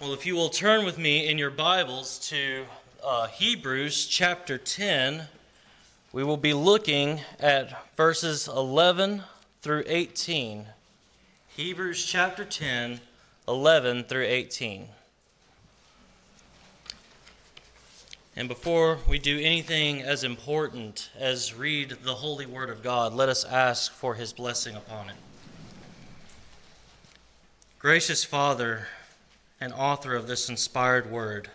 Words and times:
Well, 0.00 0.12
if 0.12 0.24
you 0.24 0.36
will 0.36 0.48
turn 0.48 0.84
with 0.84 0.96
me 0.96 1.26
in 1.26 1.38
your 1.38 1.50
Bibles 1.50 2.20
to 2.28 2.66
uh, 3.02 3.26
Hebrews 3.26 4.06
chapter 4.06 4.56
10, 4.56 5.24
we 6.12 6.22
will 6.22 6.36
be 6.36 6.54
looking 6.54 7.18
at 7.40 7.84
verses 7.96 8.46
11 8.46 9.24
through 9.60 9.82
18. 9.88 10.66
Hebrews 11.48 12.06
chapter 12.06 12.44
10, 12.44 13.00
11 13.48 14.04
through 14.04 14.26
18. 14.26 14.86
And 18.36 18.46
before 18.46 18.98
we 19.08 19.18
do 19.18 19.36
anything 19.40 20.02
as 20.02 20.22
important 20.22 21.10
as 21.18 21.54
read 21.54 21.96
the 22.04 22.14
holy 22.14 22.46
word 22.46 22.70
of 22.70 22.84
God, 22.84 23.14
let 23.14 23.28
us 23.28 23.44
ask 23.44 23.90
for 23.90 24.14
his 24.14 24.32
blessing 24.32 24.76
upon 24.76 25.08
it. 25.08 25.16
Gracious 27.80 28.22
Father, 28.22 28.86
and 29.60 29.72
author 29.72 30.14
of 30.14 30.26
this 30.26 30.48
inspired 30.48 31.10
word, 31.10 31.50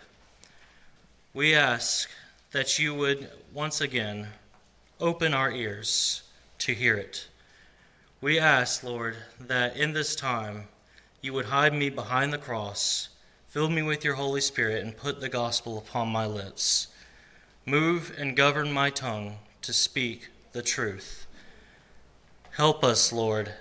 we 1.32 1.54
ask 1.54 2.08
that 2.52 2.78
you 2.78 2.94
would 2.94 3.30
once 3.52 3.80
again 3.80 4.28
open 5.00 5.34
our 5.34 5.50
ears 5.50 6.22
to 6.58 6.74
hear 6.74 6.96
it. 6.96 7.26
We 8.20 8.38
ask, 8.38 8.82
Lord, 8.82 9.16
that 9.40 9.76
in 9.76 9.92
this 9.92 10.14
time 10.14 10.68
you 11.20 11.32
would 11.32 11.46
hide 11.46 11.74
me 11.74 11.90
behind 11.90 12.32
the 12.32 12.38
cross, 12.38 13.08
fill 13.48 13.68
me 13.68 13.82
with 13.82 14.04
your 14.04 14.14
Holy 14.14 14.40
Spirit, 14.40 14.84
and 14.84 14.96
put 14.96 15.20
the 15.20 15.28
gospel 15.28 15.78
upon 15.78 16.08
my 16.08 16.26
lips. 16.26 16.88
Move 17.66 18.14
and 18.18 18.36
govern 18.36 18.72
my 18.72 18.90
tongue 18.90 19.38
to 19.62 19.72
speak 19.72 20.28
the 20.52 20.62
truth. 20.62 21.26
Help 22.52 22.84
us, 22.84 23.12
Lord 23.12 23.52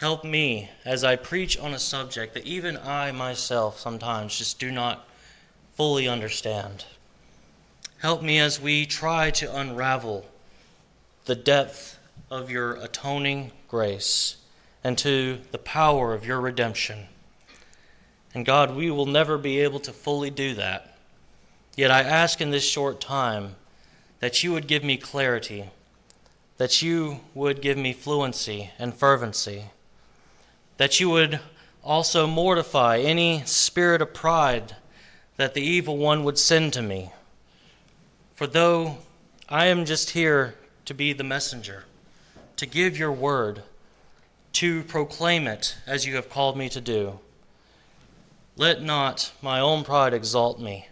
Help 0.00 0.22
me 0.22 0.70
as 0.84 1.02
I 1.02 1.16
preach 1.16 1.58
on 1.58 1.74
a 1.74 1.78
subject 1.78 2.34
that 2.34 2.46
even 2.46 2.76
I 2.76 3.10
myself 3.10 3.80
sometimes 3.80 4.38
just 4.38 4.60
do 4.60 4.70
not 4.70 5.08
fully 5.74 6.06
understand. 6.06 6.84
Help 7.98 8.22
me 8.22 8.38
as 8.38 8.60
we 8.60 8.86
try 8.86 9.32
to 9.32 9.56
unravel 9.56 10.24
the 11.24 11.34
depth 11.34 11.98
of 12.30 12.48
your 12.48 12.76
atoning 12.76 13.50
grace 13.66 14.36
and 14.84 14.96
to 14.98 15.40
the 15.50 15.58
power 15.58 16.14
of 16.14 16.24
your 16.24 16.40
redemption. 16.40 17.06
And 18.32 18.46
God, 18.46 18.76
we 18.76 18.92
will 18.92 19.06
never 19.06 19.36
be 19.36 19.58
able 19.58 19.80
to 19.80 19.92
fully 19.92 20.30
do 20.30 20.54
that. 20.54 20.96
Yet 21.76 21.90
I 21.90 22.02
ask 22.02 22.40
in 22.40 22.52
this 22.52 22.68
short 22.68 23.00
time 23.00 23.56
that 24.20 24.44
you 24.44 24.52
would 24.52 24.68
give 24.68 24.84
me 24.84 24.96
clarity, 24.96 25.70
that 26.56 26.82
you 26.82 27.18
would 27.34 27.60
give 27.60 27.76
me 27.76 27.92
fluency 27.92 28.70
and 28.78 28.94
fervency 28.94 29.64
that 30.78 30.98
you 30.98 31.10
would 31.10 31.38
also 31.84 32.26
mortify 32.26 32.98
any 32.98 33.42
spirit 33.44 34.00
of 34.00 34.14
pride 34.14 34.76
that 35.36 35.54
the 35.54 35.62
evil 35.62 35.96
one 35.96 36.24
would 36.24 36.38
send 36.38 36.72
to 36.72 36.82
me. 36.82 37.12
For 38.34 38.46
though 38.46 38.98
I 39.48 39.66
am 39.66 39.84
just 39.84 40.10
here 40.10 40.54
to 40.84 40.94
be 40.94 41.12
the 41.12 41.24
messenger, 41.24 41.84
to 42.56 42.66
give 42.66 42.98
your 42.98 43.12
word, 43.12 43.62
to 44.54 44.82
proclaim 44.84 45.46
it 45.46 45.76
as 45.86 46.06
you 46.06 46.16
have 46.16 46.30
called 46.30 46.56
me 46.56 46.68
to 46.70 46.80
do, 46.80 47.18
let 48.56 48.82
not 48.82 49.32
my 49.40 49.60
own 49.60 49.84
pride 49.84 50.12
exalt 50.12 50.60
me, 50.60 50.88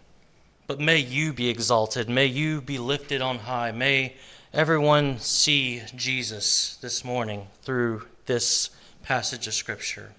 but 0.67 0.79
may 0.81 0.99
you 0.99 1.33
be 1.33 1.49
exalted. 1.49 2.09
May 2.09 2.27
you 2.27 2.61
be 2.61 2.79
lifted 2.79 3.21
on 3.21 3.39
high. 3.39 3.73
May 3.73 4.15
everyone 4.53 5.19
see 5.19 5.83
Jesus 5.95 6.77
this 6.81 7.05
morning 7.05 7.49
through 7.63 8.07
this 8.27 8.71
passage 9.07 9.47
of 9.47 9.55
Scripture. 9.55 10.11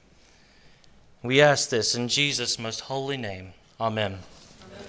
We 1.21 1.41
ask 1.41 1.67
this 1.67 1.93
in 1.93 2.07
Jesus' 2.07 2.57
most 2.57 2.79
holy 2.79 3.17
name. 3.17 3.51
Amen. 3.81 4.19
Amen. 4.63 4.85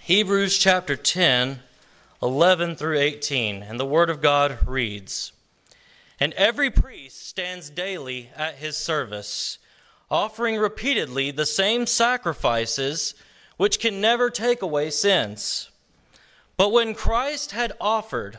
Hebrews 0.00 0.56
chapter 0.56 0.96
10, 0.96 1.58
11 2.22 2.76
through 2.76 2.98
18, 2.98 3.62
and 3.62 3.78
the 3.78 3.84
Word 3.84 4.08
of 4.08 4.22
God 4.22 4.66
reads 4.66 5.32
And 6.18 6.32
every 6.34 6.70
priest 6.70 7.28
stands 7.28 7.68
daily 7.68 8.30
at 8.34 8.54
his 8.54 8.78
service, 8.78 9.58
offering 10.10 10.56
repeatedly 10.56 11.30
the 11.30 11.44
same 11.44 11.84
sacrifices 11.84 13.12
which 13.58 13.78
can 13.78 14.00
never 14.00 14.30
take 14.30 14.62
away 14.62 14.88
sins. 14.88 15.68
But 16.56 16.72
when 16.72 16.94
Christ 16.94 17.50
had 17.50 17.74
offered 17.78 18.38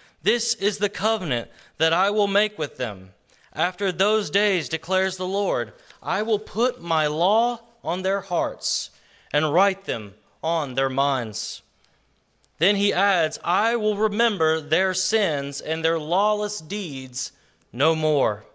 this 0.23 0.53
is 0.55 0.77
the 0.77 0.89
covenant 0.89 1.49
that 1.77 1.93
I 1.93 2.09
will 2.09 2.27
make 2.27 2.57
with 2.57 2.77
them. 2.77 3.11
After 3.53 3.91
those 3.91 4.29
days, 4.29 4.69
declares 4.69 5.17
the 5.17 5.27
Lord, 5.27 5.73
I 6.01 6.21
will 6.21 6.39
put 6.39 6.81
my 6.81 7.07
law 7.07 7.61
on 7.83 8.01
their 8.01 8.21
hearts 8.21 8.91
and 9.33 9.53
write 9.53 9.85
them 9.85 10.13
on 10.43 10.75
their 10.75 10.89
minds. 10.89 11.61
Then 12.59 12.75
he 12.75 12.93
adds, 12.93 13.39
I 13.43 13.75
will 13.75 13.97
remember 13.97 14.61
their 14.61 14.93
sins 14.93 15.61
and 15.61 15.83
their 15.83 15.99
lawless 15.99 16.61
deeds 16.61 17.31
no 17.73 17.95
more. 17.95 18.45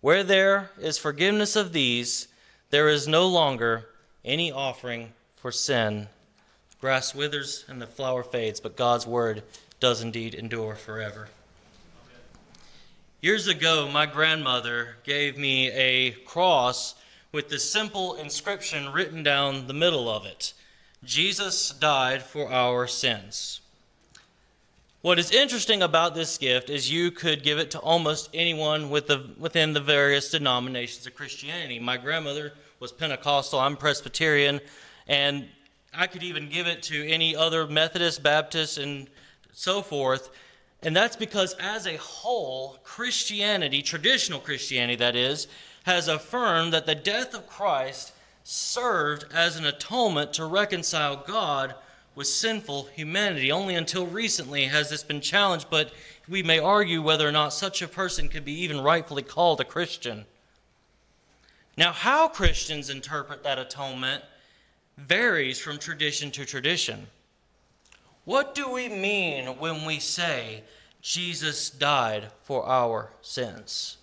Where 0.00 0.22
there 0.22 0.70
is 0.80 0.98
forgiveness 0.98 1.56
of 1.56 1.72
these, 1.72 2.28
there 2.70 2.88
is 2.88 3.08
no 3.08 3.26
longer 3.26 3.88
any 4.24 4.52
offering 4.52 5.12
for 5.34 5.50
sin. 5.50 6.08
Grass 6.80 7.14
withers 7.14 7.64
and 7.68 7.82
the 7.82 7.86
flower 7.86 8.22
fades, 8.22 8.60
but 8.60 8.76
God's 8.76 9.06
word 9.06 9.42
does 9.86 10.02
indeed 10.02 10.34
endure 10.34 10.74
forever. 10.74 11.28
Years 13.20 13.46
ago, 13.46 13.88
my 13.88 14.04
grandmother 14.04 14.96
gave 15.04 15.38
me 15.38 15.70
a 15.70 16.10
cross 16.24 16.96
with 17.30 17.48
the 17.50 17.60
simple 17.60 18.16
inscription 18.16 18.92
written 18.92 19.22
down 19.22 19.68
the 19.68 19.72
middle 19.72 20.10
of 20.10 20.26
it 20.26 20.54
Jesus 21.04 21.70
died 21.70 22.24
for 22.24 22.50
our 22.50 22.88
sins. 22.88 23.60
What 25.02 25.20
is 25.20 25.30
interesting 25.30 25.82
about 25.82 26.16
this 26.16 26.36
gift 26.36 26.68
is 26.68 26.90
you 26.90 27.12
could 27.12 27.44
give 27.44 27.60
it 27.60 27.70
to 27.70 27.78
almost 27.78 28.28
anyone 28.34 28.90
with 28.90 29.06
the, 29.06 29.30
within 29.38 29.72
the 29.72 29.80
various 29.80 30.32
denominations 30.32 31.06
of 31.06 31.14
Christianity. 31.14 31.78
My 31.78 31.96
grandmother 31.96 32.54
was 32.80 32.90
Pentecostal, 32.90 33.60
I'm 33.60 33.76
Presbyterian, 33.76 34.60
and 35.06 35.46
I 35.94 36.08
could 36.08 36.24
even 36.24 36.48
give 36.48 36.66
it 36.66 36.82
to 36.90 37.06
any 37.06 37.36
other 37.36 37.68
Methodist, 37.68 38.24
Baptist, 38.24 38.78
and 38.78 39.08
so 39.56 39.80
forth. 39.80 40.28
And 40.82 40.94
that's 40.94 41.16
because, 41.16 41.54
as 41.54 41.86
a 41.86 41.96
whole, 41.96 42.78
Christianity, 42.84 43.80
traditional 43.80 44.38
Christianity 44.38 44.96
that 44.96 45.16
is, 45.16 45.48
has 45.84 46.08
affirmed 46.08 46.72
that 46.74 46.84
the 46.84 46.94
death 46.94 47.34
of 47.34 47.48
Christ 47.48 48.12
served 48.44 49.24
as 49.32 49.56
an 49.56 49.64
atonement 49.64 50.34
to 50.34 50.44
reconcile 50.44 51.24
God 51.26 51.74
with 52.14 52.26
sinful 52.26 52.90
humanity. 52.94 53.50
Only 53.50 53.74
until 53.74 54.06
recently 54.06 54.66
has 54.66 54.90
this 54.90 55.02
been 55.02 55.22
challenged, 55.22 55.68
but 55.70 55.90
we 56.28 56.42
may 56.42 56.58
argue 56.58 57.00
whether 57.00 57.26
or 57.26 57.32
not 57.32 57.52
such 57.52 57.80
a 57.80 57.88
person 57.88 58.28
could 58.28 58.44
be 58.44 58.60
even 58.60 58.80
rightfully 58.80 59.22
called 59.22 59.60
a 59.60 59.64
Christian. 59.64 60.26
Now, 61.78 61.92
how 61.92 62.28
Christians 62.28 62.90
interpret 62.90 63.42
that 63.42 63.58
atonement 63.58 64.22
varies 64.98 65.58
from 65.58 65.78
tradition 65.78 66.30
to 66.32 66.44
tradition. 66.44 67.06
What 68.26 68.56
do 68.56 68.68
we 68.68 68.88
mean 68.88 69.46
when 69.60 69.84
we 69.84 70.00
say 70.00 70.64
Jesus 71.00 71.70
died 71.70 72.32
for 72.42 72.66
our 72.66 73.12
sins? 73.22 73.98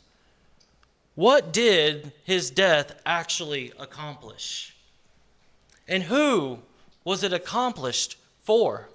What 1.14 1.52
did 1.52 2.14
his 2.24 2.50
death 2.50 2.96
actually 3.06 3.74
accomplish? 3.78 4.78
And 5.90 6.04
who 6.04 6.60
was 7.04 7.22
it 7.22 7.34
accomplished 7.34 8.18
for? 8.42 8.88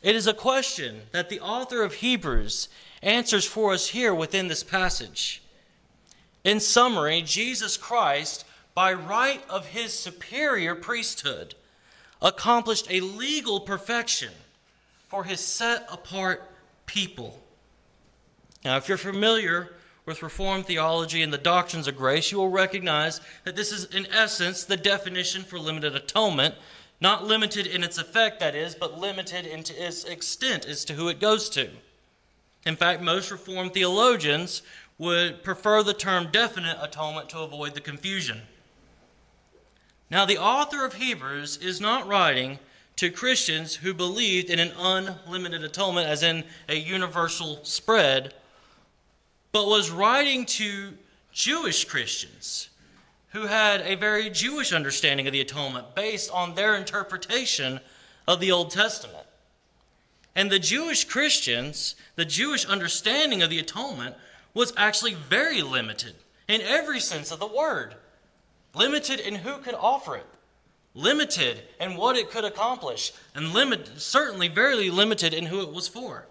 It 0.00 0.14
is 0.14 0.28
a 0.28 0.32
question 0.32 1.00
that 1.10 1.28
the 1.28 1.40
author 1.40 1.82
of 1.82 1.94
Hebrews 1.94 2.68
answers 3.02 3.44
for 3.44 3.72
us 3.72 3.88
here 3.88 4.14
within 4.14 4.46
this 4.46 4.62
passage. 4.62 5.42
In 6.44 6.60
summary, 6.60 7.20
Jesus 7.22 7.76
Christ, 7.76 8.44
by 8.74 8.92
right 8.92 9.42
of 9.50 9.66
his 9.66 9.92
superior 9.92 10.76
priesthood, 10.76 11.56
accomplished 12.20 12.86
a 12.90 13.00
legal 13.00 13.60
perfection 13.60 14.32
for 15.08 15.24
his 15.24 15.40
set 15.40 15.86
apart 15.90 16.50
people. 16.86 17.40
Now, 18.64 18.76
if 18.76 18.88
you're 18.88 18.98
familiar 18.98 19.70
with 20.04 20.22
Reformed 20.22 20.66
theology 20.66 21.22
and 21.22 21.32
the 21.32 21.38
doctrines 21.38 21.86
of 21.86 21.96
grace, 21.96 22.32
you 22.32 22.38
will 22.38 22.50
recognize 22.50 23.20
that 23.44 23.56
this 23.56 23.72
is, 23.72 23.84
in 23.94 24.06
essence, 24.06 24.64
the 24.64 24.76
definition 24.76 25.42
for 25.42 25.58
limited 25.58 25.94
atonement, 25.94 26.54
not 27.00 27.24
limited 27.24 27.66
in 27.66 27.84
its 27.84 27.98
effect, 27.98 28.40
that 28.40 28.54
is, 28.54 28.74
but 28.74 28.98
limited 28.98 29.46
in 29.46 29.60
its 29.60 30.04
extent 30.04 30.66
as 30.66 30.84
to 30.86 30.94
who 30.94 31.08
it 31.08 31.20
goes 31.20 31.48
to. 31.50 31.70
In 32.66 32.74
fact, 32.74 33.02
most 33.02 33.30
Reformed 33.30 33.74
theologians 33.74 34.62
would 34.98 35.44
prefer 35.44 35.82
the 35.82 35.94
term 35.94 36.28
definite 36.32 36.76
atonement 36.82 37.28
to 37.28 37.38
avoid 37.38 37.74
the 37.74 37.80
confusion. 37.80 38.42
Now, 40.10 40.24
the 40.24 40.38
author 40.38 40.84
of 40.84 40.94
Hebrews 40.94 41.58
is 41.58 41.80
not 41.80 42.06
writing 42.06 42.58
to 42.96 43.10
Christians 43.10 43.76
who 43.76 43.94
believed 43.94 44.50
in 44.50 44.58
an 44.58 44.72
unlimited 44.78 45.62
atonement, 45.62 46.08
as 46.08 46.22
in 46.22 46.44
a 46.68 46.74
universal 46.74 47.60
spread, 47.64 48.34
but 49.52 49.66
was 49.66 49.90
writing 49.90 50.46
to 50.46 50.94
Jewish 51.32 51.84
Christians 51.84 52.70
who 53.32 53.46
had 53.46 53.82
a 53.82 53.94
very 53.94 54.30
Jewish 54.30 54.72
understanding 54.72 55.26
of 55.26 55.32
the 55.32 55.40
atonement 55.40 55.94
based 55.94 56.30
on 56.32 56.54
their 56.54 56.74
interpretation 56.74 57.78
of 58.26 58.40
the 58.40 58.50
Old 58.50 58.70
Testament. 58.70 59.26
And 60.34 60.50
the 60.50 60.58
Jewish 60.58 61.04
Christians, 61.04 61.94
the 62.16 62.24
Jewish 62.24 62.64
understanding 62.64 63.42
of 63.42 63.50
the 63.50 63.58
atonement, 63.58 64.16
was 64.54 64.72
actually 64.76 65.14
very 65.14 65.62
limited 65.62 66.14
in 66.48 66.60
every 66.62 67.00
sense 67.00 67.30
of 67.30 67.38
the 67.38 67.46
word. 67.46 67.94
Limited 68.78 69.18
in 69.18 69.34
who 69.34 69.58
could 69.58 69.74
offer 69.74 70.14
it, 70.14 70.26
limited 70.94 71.62
in 71.80 71.96
what 71.96 72.14
it 72.16 72.30
could 72.30 72.44
accomplish, 72.44 73.12
and 73.34 73.52
limit, 73.52 73.90
certainly 74.00 74.46
very 74.46 74.88
limited 74.88 75.34
in 75.34 75.46
who 75.46 75.62
it 75.62 75.72
was 75.72 75.88
for. 75.88 76.28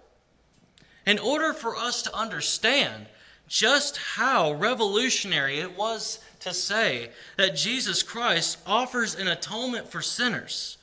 In 1.05 1.19
order 1.19 1.51
for 1.51 1.75
us 1.75 2.01
to 2.03 2.15
understand 2.15 3.07
just 3.49 3.97
how 3.97 4.53
revolutionary 4.53 5.59
it 5.59 5.77
was 5.77 6.19
to 6.39 6.53
say 6.53 7.09
that 7.35 7.57
Jesus 7.57 8.01
Christ 8.01 8.59
offers 8.65 9.13
an 9.13 9.27
atonement 9.27 9.91
for 9.91 10.01
sinners, 10.01 10.77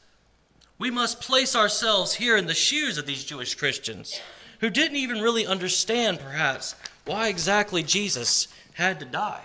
we 0.79 0.91
must 0.91 1.23
place 1.23 1.57
ourselves 1.57 2.13
here 2.15 2.37
in 2.37 2.47
the 2.47 2.53
shoes 2.53 2.99
of 2.99 3.07
these 3.07 3.25
Jewish 3.25 3.55
Christians 3.55 4.21
who 4.61 4.69
didn't 4.69 4.99
even 4.99 5.23
really 5.23 5.47
understand, 5.47 6.21
perhaps, 6.21 6.75
why 7.07 7.29
exactly 7.29 7.83
Jesus 7.83 8.49
had 8.75 9.01
to 9.01 9.07
die. 9.07 9.45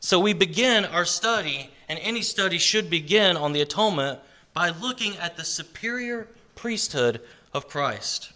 So 0.00 0.18
we 0.18 0.32
begin 0.32 0.86
our 0.86 1.04
study, 1.04 1.70
and 1.86 1.98
any 1.98 2.22
study 2.22 2.56
should 2.56 2.88
begin 2.88 3.36
on 3.36 3.52
the 3.52 3.60
atonement 3.60 4.18
by 4.54 4.70
looking 4.70 5.16
at 5.18 5.36
the 5.36 5.44
superior 5.44 6.26
priesthood 6.54 7.20
of 7.52 7.68
Christ. 7.68 8.32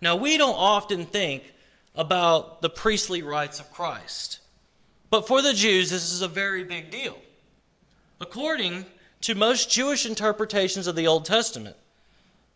Now, 0.00 0.14
we 0.14 0.36
don't 0.36 0.54
often 0.54 1.04
think 1.04 1.42
about 1.96 2.62
the 2.62 2.70
priestly 2.70 3.20
rights 3.22 3.58
of 3.58 3.72
Christ, 3.72 4.38
but 5.10 5.26
for 5.26 5.42
the 5.42 5.52
Jews, 5.52 5.90
this 5.90 6.12
is 6.12 6.22
a 6.22 6.28
very 6.28 6.62
big 6.62 6.92
deal. 6.92 7.18
According 8.20 8.86
to 9.22 9.34
most 9.34 9.68
Jewish 9.68 10.06
interpretations 10.06 10.86
of 10.86 10.94
the 10.94 11.08
Old 11.08 11.24
Testament, 11.24 11.76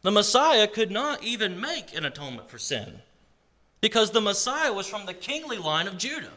the 0.02 0.12
Messiah 0.12 0.68
could 0.68 0.92
not 0.92 1.24
even 1.24 1.60
make 1.60 1.96
an 1.96 2.04
atonement 2.04 2.48
for 2.48 2.58
sin 2.58 3.00
because 3.80 4.12
the 4.12 4.20
Messiah 4.20 4.72
was 4.72 4.86
from 4.86 5.06
the 5.06 5.14
kingly 5.14 5.58
line 5.58 5.88
of 5.88 5.98
Judah. 5.98 6.32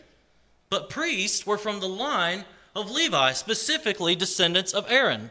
But 0.74 0.90
priests 0.90 1.46
were 1.46 1.60
from 1.60 1.82
the 1.82 1.88
line 1.88 2.46
of 2.76 2.90
Levi, 2.90 3.34
specifically 3.34 4.16
descendants 4.16 4.74
of 4.74 4.90
Aaron. 4.90 5.30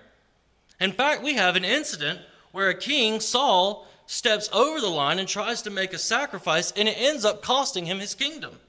In 0.79 0.93
fact, 0.93 1.21
we 1.21 1.35
have 1.35 1.57
an 1.57 1.65
incident 1.65 2.21
where 2.53 2.69
a 2.69 2.79
king, 2.79 3.19
Saul, 3.19 3.89
steps 4.07 4.49
over 4.53 4.81
the 4.81 4.87
line 4.87 5.19
and 5.19 5.27
tries 5.27 5.61
to 5.63 5.71
make 5.71 5.93
a 5.93 5.99
sacrifice, 5.99 6.71
and 6.77 6.89
it 6.89 6.97
ends 6.97 7.25
up 7.25 7.43
costing 7.43 7.87
him 7.87 7.99
his 7.99 8.15
kingdom. 8.15 8.61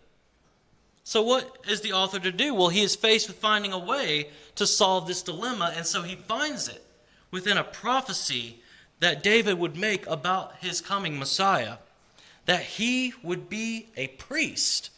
So, 1.03 1.21
what 1.21 1.59
is 1.69 1.81
the 1.81 1.93
author 1.93 2.17
to 2.17 2.31
do? 2.31 2.55
Well, 2.55 2.69
he 2.69 2.81
is 2.81 2.95
faced 2.95 3.27
with 3.27 3.37
finding 3.37 3.71
a 3.71 3.77
way 3.77 4.29
to 4.55 4.65
solve 4.65 5.05
this 5.05 5.21
dilemma, 5.21 5.73
and 5.75 5.85
so 5.85 6.01
he 6.01 6.15
finds 6.15 6.67
it 6.67 6.83
within 7.29 7.59
a 7.59 7.63
prophecy 7.63 8.63
that 8.99 9.21
David 9.21 9.59
would 9.59 9.77
make 9.77 10.07
about 10.07 10.55
his 10.59 10.81
coming 10.81 11.19
Messiah 11.19 11.77
that 12.47 12.63
he 12.63 13.13
would 13.21 13.47
be 13.47 13.89
a 13.95 14.07
priest 14.07 14.89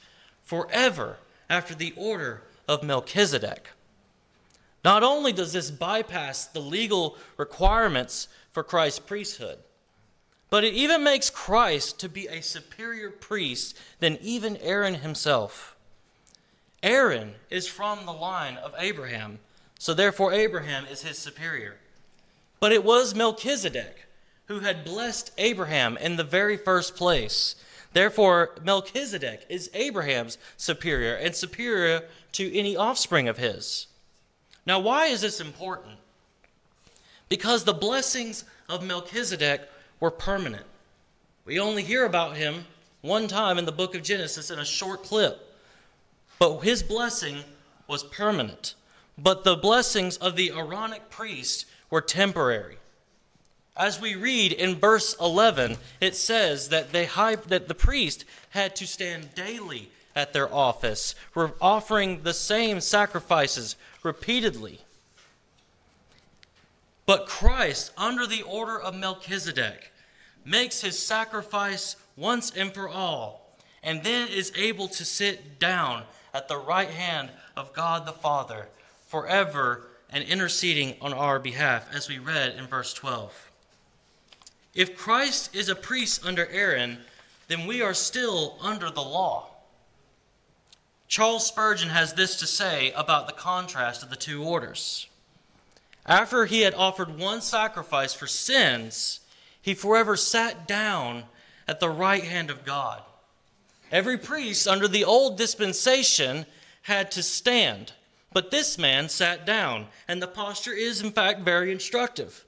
forever 0.42 1.18
after 1.50 1.76
the 1.76 1.94
order 1.96 2.44
of 2.68 2.84
Melchizedek. 2.84 3.70
Not 4.84 5.04
only 5.04 5.34
does 5.34 5.54
this 5.54 5.72
bypass 5.72 6.46
the 6.46 6.60
legal 6.60 7.18
requirements 7.38 8.28
for 8.52 8.64
Christ's 8.64 9.00
priesthood, 9.00 9.58
but 10.50 10.64
it 10.64 10.74
even 10.74 11.04
makes 11.04 11.30
Christ 11.30 12.00
to 12.00 12.10
be 12.10 12.28
a 12.28 12.42
superior 12.42 13.10
priest 13.10 13.78
than 14.00 14.20
even 14.22 14.58
Aaron 14.58 14.96
himself. 14.96 15.76
Aaron 16.84 17.34
is 17.50 17.68
from 17.68 18.06
the 18.06 18.14
line 18.14 18.58
of 18.58 18.76
Abraham, 18.78 19.40
so 19.80 19.94
therefore 19.94 20.34
Abraham 20.34 20.86
is 20.86 21.02
his 21.02 21.18
superior. 21.18 21.78
But 22.60 22.72
it 22.72 22.84
was 22.84 23.16
Melchizedek 23.16 24.06
who 24.46 24.60
had 24.60 24.86
blessed 24.86 25.32
Abraham 25.38 25.98
in 25.98 26.16
the 26.16 26.24
very 26.24 26.58
first 26.58 26.96
place 26.96 27.56
Therefore, 27.96 28.52
Melchizedek 28.62 29.46
is 29.48 29.72
Abraham's 29.74 30.38
superior 30.58 31.16
and 31.16 31.34
superior 31.34 32.04
to 32.34 32.54
any 32.54 32.76
offspring 32.76 33.30
of 33.30 33.38
his. 33.38 33.88
Now, 34.66 34.82
why 34.82 35.06
is 35.06 35.22
this 35.22 35.40
important? 35.40 35.96
Because 37.30 37.64
the 37.64 37.74
blessings 37.74 38.44
of 38.68 38.84
Melchizedek 38.84 39.70
were 40.02 40.12
permanent. 40.12 40.66
We 41.46 41.58
only 41.58 41.84
hear 41.84 42.04
about 42.04 42.36
him 42.36 42.66
one 43.00 43.30
time 43.30 43.58
in 43.58 43.64
the 43.64 43.72
book 43.72 43.96
of 43.96 44.04
Genesis 44.04 44.52
in 44.52 44.60
a 44.60 44.66
short 44.66 45.04
clip. 45.04 45.56
But 46.38 46.60
his 46.60 46.84
blessing 46.84 47.46
was 47.88 48.04
permanent. 48.04 48.76
But 49.18 49.46
the 49.46 49.56
blessings 49.56 50.18
of 50.18 50.36
the 50.36 50.52
Aaronic 50.52 51.10
priest 51.10 51.66
were 51.90 52.02
temporary. 52.02 52.76
As 53.78 54.00
we 54.00 54.16
read 54.16 54.54
in 54.54 54.76
verse 54.76 55.16
11, 55.20 55.78
it 56.00 56.16
says 56.16 56.70
that, 56.70 56.94
they 56.94 57.06
high, 57.06 57.36
that 57.36 57.68
the 57.68 57.76
priest 57.76 58.24
had 58.52 58.76
to 58.78 58.88
stand 58.88 59.36
daily 59.36 59.90
at 60.16 60.32
their 60.32 60.54
office, 60.54 61.14
were 61.34 61.56
offering 61.60 62.24
the 62.24 62.34
same 62.34 62.80
sacrifices 62.80 63.76
repeatedly. 64.02 64.80
But 67.06 67.28
Christ, 67.28 67.92
under 67.98 68.26
the 68.26 68.44
order 68.44 68.80
of 68.80 68.96
Melchizedek, 68.96 69.92
makes 70.46 70.80
his 70.82 70.98
sacrifice 70.98 71.98
once 72.16 72.52
and 72.56 72.74
for 72.74 72.88
all, 72.88 73.58
and 73.84 74.04
then 74.04 74.30
is 74.30 74.54
able 74.56 74.88
to 74.88 75.04
sit 75.04 75.60
down 75.60 76.04
at 76.34 76.48
the 76.48 76.58
right 76.58 76.90
hand 76.90 77.30
of 77.58 77.74
God 77.74 78.06
the 78.06 78.14
Father 78.14 78.68
forever 79.08 79.88
and 80.10 80.24
interceding 80.24 80.96
on 81.02 81.12
our 81.12 81.40
behalf, 81.40 81.94
as 81.94 82.08
we 82.08 82.20
read 82.20 82.56
in 82.56 82.68
verse 82.68 82.94
12. 82.94 83.52
If 84.76 84.98
Christ 84.98 85.56
is 85.56 85.70
a 85.70 85.76
priest 85.76 86.26
under 86.26 86.48
Aaron, 86.48 87.00
then 87.48 87.66
we 87.66 87.82
are 87.82 87.94
still 87.94 88.58
under 88.62 88.90
the 88.90 89.02
law. 89.02 89.48
Charles 91.08 91.48
Spurgeon 91.48 91.90
has 91.90 92.14
this 92.14 92.36
to 92.40 92.48
say 92.48 92.92
about 92.92 93.28
the 93.28 93.34
contrast 93.34 94.04
of 94.04 94.10
the 94.10 94.16
two 94.18 94.44
orders. 94.44 95.08
After 96.06 96.46
he 96.46 96.62
had 96.62 96.74
offered 96.74 97.18
one 97.18 97.42
sacrifice 97.42 98.14
for 98.14 98.28
sins, 98.28 99.22
he 99.62 99.74
forever 99.74 100.18
sat 100.18 100.68
down 100.68 101.24
at 101.68 101.80
the 101.80 101.90
right 101.90 102.24
hand 102.24 102.50
of 102.50 102.66
God. 102.66 103.02
Every 103.92 104.18
priest 104.18 104.68
under 104.68 104.88
the 104.90 105.06
old 105.06 105.38
dispensation 105.38 106.46
had 106.82 107.12
to 107.12 107.24
stand, 107.24 107.94
but 108.34 108.52
this 108.52 108.78
man 108.78 109.08
sat 109.08 109.46
down, 109.46 109.88
and 110.08 110.22
the 110.22 110.28
posture 110.28 110.74
is, 110.74 111.02
in 111.02 111.12
fact, 111.12 111.42
very 111.42 111.72
instructive. 111.72 112.46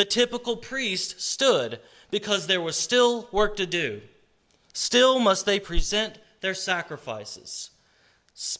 The 0.00 0.06
typical 0.06 0.56
priest 0.56 1.20
stood 1.20 1.78
because 2.10 2.46
there 2.46 2.62
was 2.62 2.74
still 2.74 3.28
work 3.32 3.54
to 3.56 3.66
do. 3.66 4.00
Still 4.72 5.18
must 5.18 5.44
they 5.44 5.60
present 5.60 6.18
their 6.40 6.54
sacrifices. 6.54 7.68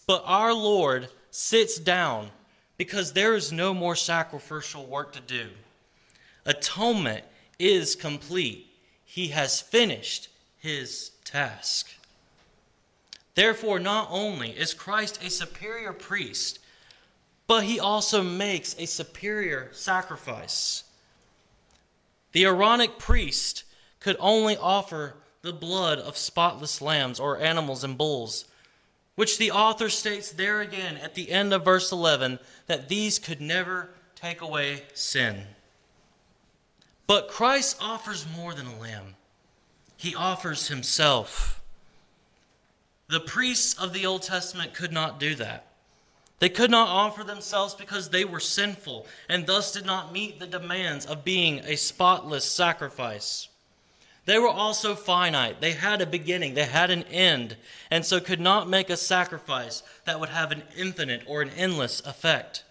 But 0.06 0.22
our 0.26 0.52
Lord 0.52 1.08
sits 1.30 1.78
down 1.78 2.28
because 2.76 3.14
there 3.14 3.34
is 3.34 3.52
no 3.52 3.72
more 3.72 3.96
sacrificial 3.96 4.84
work 4.84 5.14
to 5.14 5.20
do. 5.20 5.48
Atonement 6.44 7.24
is 7.58 7.96
complete. 7.96 8.66
He 9.06 9.28
has 9.28 9.62
finished 9.62 10.28
his 10.58 11.12
task. 11.24 11.88
Therefore, 13.34 13.78
not 13.78 14.08
only 14.10 14.50
is 14.50 14.74
Christ 14.74 15.24
a 15.24 15.30
superior 15.30 15.94
priest, 15.94 16.58
but 17.46 17.64
he 17.64 17.80
also 17.80 18.22
makes 18.22 18.76
a 18.78 18.84
superior 18.84 19.70
sacrifice. 19.72 20.84
The 22.32 22.44
Aaronic 22.44 22.98
priest 22.98 23.64
could 23.98 24.16
only 24.20 24.56
offer 24.56 25.16
the 25.42 25.52
blood 25.52 25.98
of 25.98 26.16
spotless 26.16 26.80
lambs 26.80 27.18
or 27.18 27.38
animals 27.38 27.82
and 27.82 27.96
bulls, 27.96 28.44
which 29.14 29.38
the 29.38 29.50
author 29.50 29.88
states 29.88 30.30
there 30.30 30.60
again 30.60 30.96
at 30.98 31.14
the 31.14 31.30
end 31.30 31.52
of 31.52 31.64
verse 31.64 31.90
11 31.92 32.38
that 32.66 32.88
these 32.88 33.18
could 33.18 33.40
never 33.40 33.90
take 34.14 34.40
away 34.40 34.82
sin. 34.94 35.42
But 37.06 37.28
Christ 37.28 37.78
offers 37.80 38.26
more 38.36 38.54
than 38.54 38.66
a 38.66 38.78
lamb, 38.78 39.16
he 39.96 40.14
offers 40.14 40.68
himself. 40.68 41.60
The 43.08 43.20
priests 43.20 43.74
of 43.74 43.92
the 43.92 44.06
Old 44.06 44.22
Testament 44.22 44.72
could 44.72 44.92
not 44.92 45.18
do 45.18 45.34
that. 45.34 45.69
They 46.40 46.48
could 46.48 46.70
not 46.70 46.88
offer 46.88 47.22
themselves 47.22 47.74
because 47.74 48.08
they 48.08 48.24
were 48.24 48.40
sinful 48.40 49.06
and 49.28 49.46
thus 49.46 49.72
did 49.72 49.86
not 49.86 50.12
meet 50.12 50.40
the 50.40 50.46
demands 50.46 51.06
of 51.06 51.22
being 51.22 51.60
a 51.60 51.76
spotless 51.76 52.44
sacrifice. 52.44 53.48
They 54.24 54.38
were 54.38 54.48
also 54.48 54.94
finite. 54.94 55.60
They 55.60 55.72
had 55.72 56.00
a 56.00 56.06
beginning, 56.06 56.54
they 56.54 56.64
had 56.64 56.90
an 56.90 57.02
end, 57.04 57.56
and 57.90 58.04
so 58.04 58.20
could 58.20 58.40
not 58.40 58.68
make 58.68 58.88
a 58.88 58.96
sacrifice 58.96 59.82
that 60.04 60.18
would 60.18 60.28
have 60.30 60.50
an 60.50 60.62
infinite 60.76 61.22
or 61.26 61.42
an 61.42 61.50
endless 61.50 62.00
effect. 62.00 62.64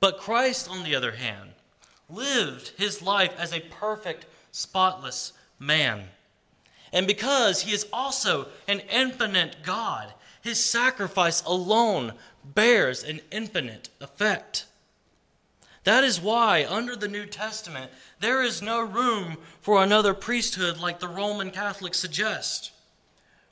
But 0.00 0.18
Christ, 0.18 0.70
on 0.70 0.84
the 0.84 0.94
other 0.94 1.12
hand, 1.12 1.50
lived 2.08 2.72
his 2.76 3.02
life 3.02 3.34
as 3.38 3.52
a 3.52 3.60
perfect, 3.60 4.26
spotless 4.52 5.32
man. 5.58 6.04
And 6.92 7.06
because 7.06 7.62
he 7.62 7.72
is 7.72 7.86
also 7.92 8.46
an 8.68 8.80
infinite 8.80 9.56
God, 9.62 10.12
his 10.42 10.62
sacrifice 10.62 11.42
alone 11.44 12.12
bears 12.54 13.02
an 13.02 13.20
infinite 13.30 13.88
effect. 14.00 14.66
That 15.84 16.04
is 16.04 16.20
why, 16.20 16.66
under 16.68 16.96
the 16.96 17.08
New 17.08 17.24
Testament, 17.26 17.90
there 18.20 18.42
is 18.42 18.60
no 18.60 18.82
room 18.82 19.38
for 19.60 19.82
another 19.82 20.12
priesthood 20.12 20.78
like 20.78 21.00
the 21.00 21.08
Roman 21.08 21.50
Catholics 21.50 21.98
suggest. 21.98 22.72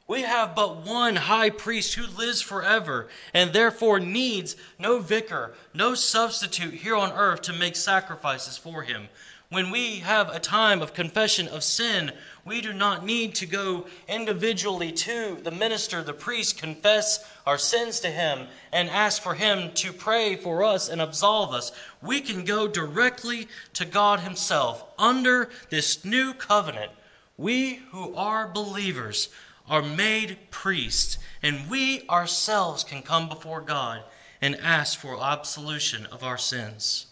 We 0.08 0.22
have 0.22 0.54
but 0.54 0.86
one 0.86 1.16
high 1.16 1.50
priest 1.50 1.94
who 1.94 2.06
lives 2.06 2.40
forever 2.40 3.08
and 3.34 3.52
therefore 3.52 3.98
needs 3.98 4.54
no 4.78 5.00
vicar, 5.00 5.54
no 5.74 5.94
substitute 5.94 6.74
here 6.74 6.94
on 6.94 7.10
earth 7.12 7.42
to 7.42 7.52
make 7.52 7.74
sacrifices 7.74 8.56
for 8.56 8.82
him. 8.82 9.08
When 9.48 9.70
we 9.70 9.98
have 9.98 10.28
a 10.28 10.40
time 10.40 10.82
of 10.82 10.92
confession 10.92 11.46
of 11.46 11.62
sin, 11.62 12.10
we 12.44 12.60
do 12.60 12.72
not 12.72 13.06
need 13.06 13.36
to 13.36 13.46
go 13.46 13.86
individually 14.08 14.90
to 14.90 15.38
the 15.40 15.52
minister, 15.52 16.02
the 16.02 16.12
priest, 16.12 16.58
confess 16.58 17.24
our 17.46 17.56
sins 17.56 18.00
to 18.00 18.08
him, 18.08 18.48
and 18.72 18.90
ask 18.90 19.22
for 19.22 19.34
him 19.34 19.70
to 19.74 19.92
pray 19.92 20.34
for 20.34 20.64
us 20.64 20.88
and 20.88 21.00
absolve 21.00 21.52
us. 21.52 21.70
We 22.02 22.20
can 22.20 22.44
go 22.44 22.66
directly 22.66 23.46
to 23.74 23.84
God 23.84 24.20
Himself 24.20 24.84
under 24.98 25.50
this 25.70 26.04
new 26.04 26.34
covenant. 26.34 26.90
We 27.36 27.74
who 27.92 28.16
are 28.16 28.48
believers 28.48 29.28
are 29.68 29.82
made 29.82 30.38
priests, 30.50 31.18
and 31.40 31.70
we 31.70 32.04
ourselves 32.08 32.82
can 32.82 33.02
come 33.02 33.28
before 33.28 33.60
God 33.60 34.02
and 34.40 34.56
ask 34.56 34.98
for 34.98 35.22
absolution 35.22 36.06
of 36.06 36.24
our 36.24 36.38
sins. 36.38 37.05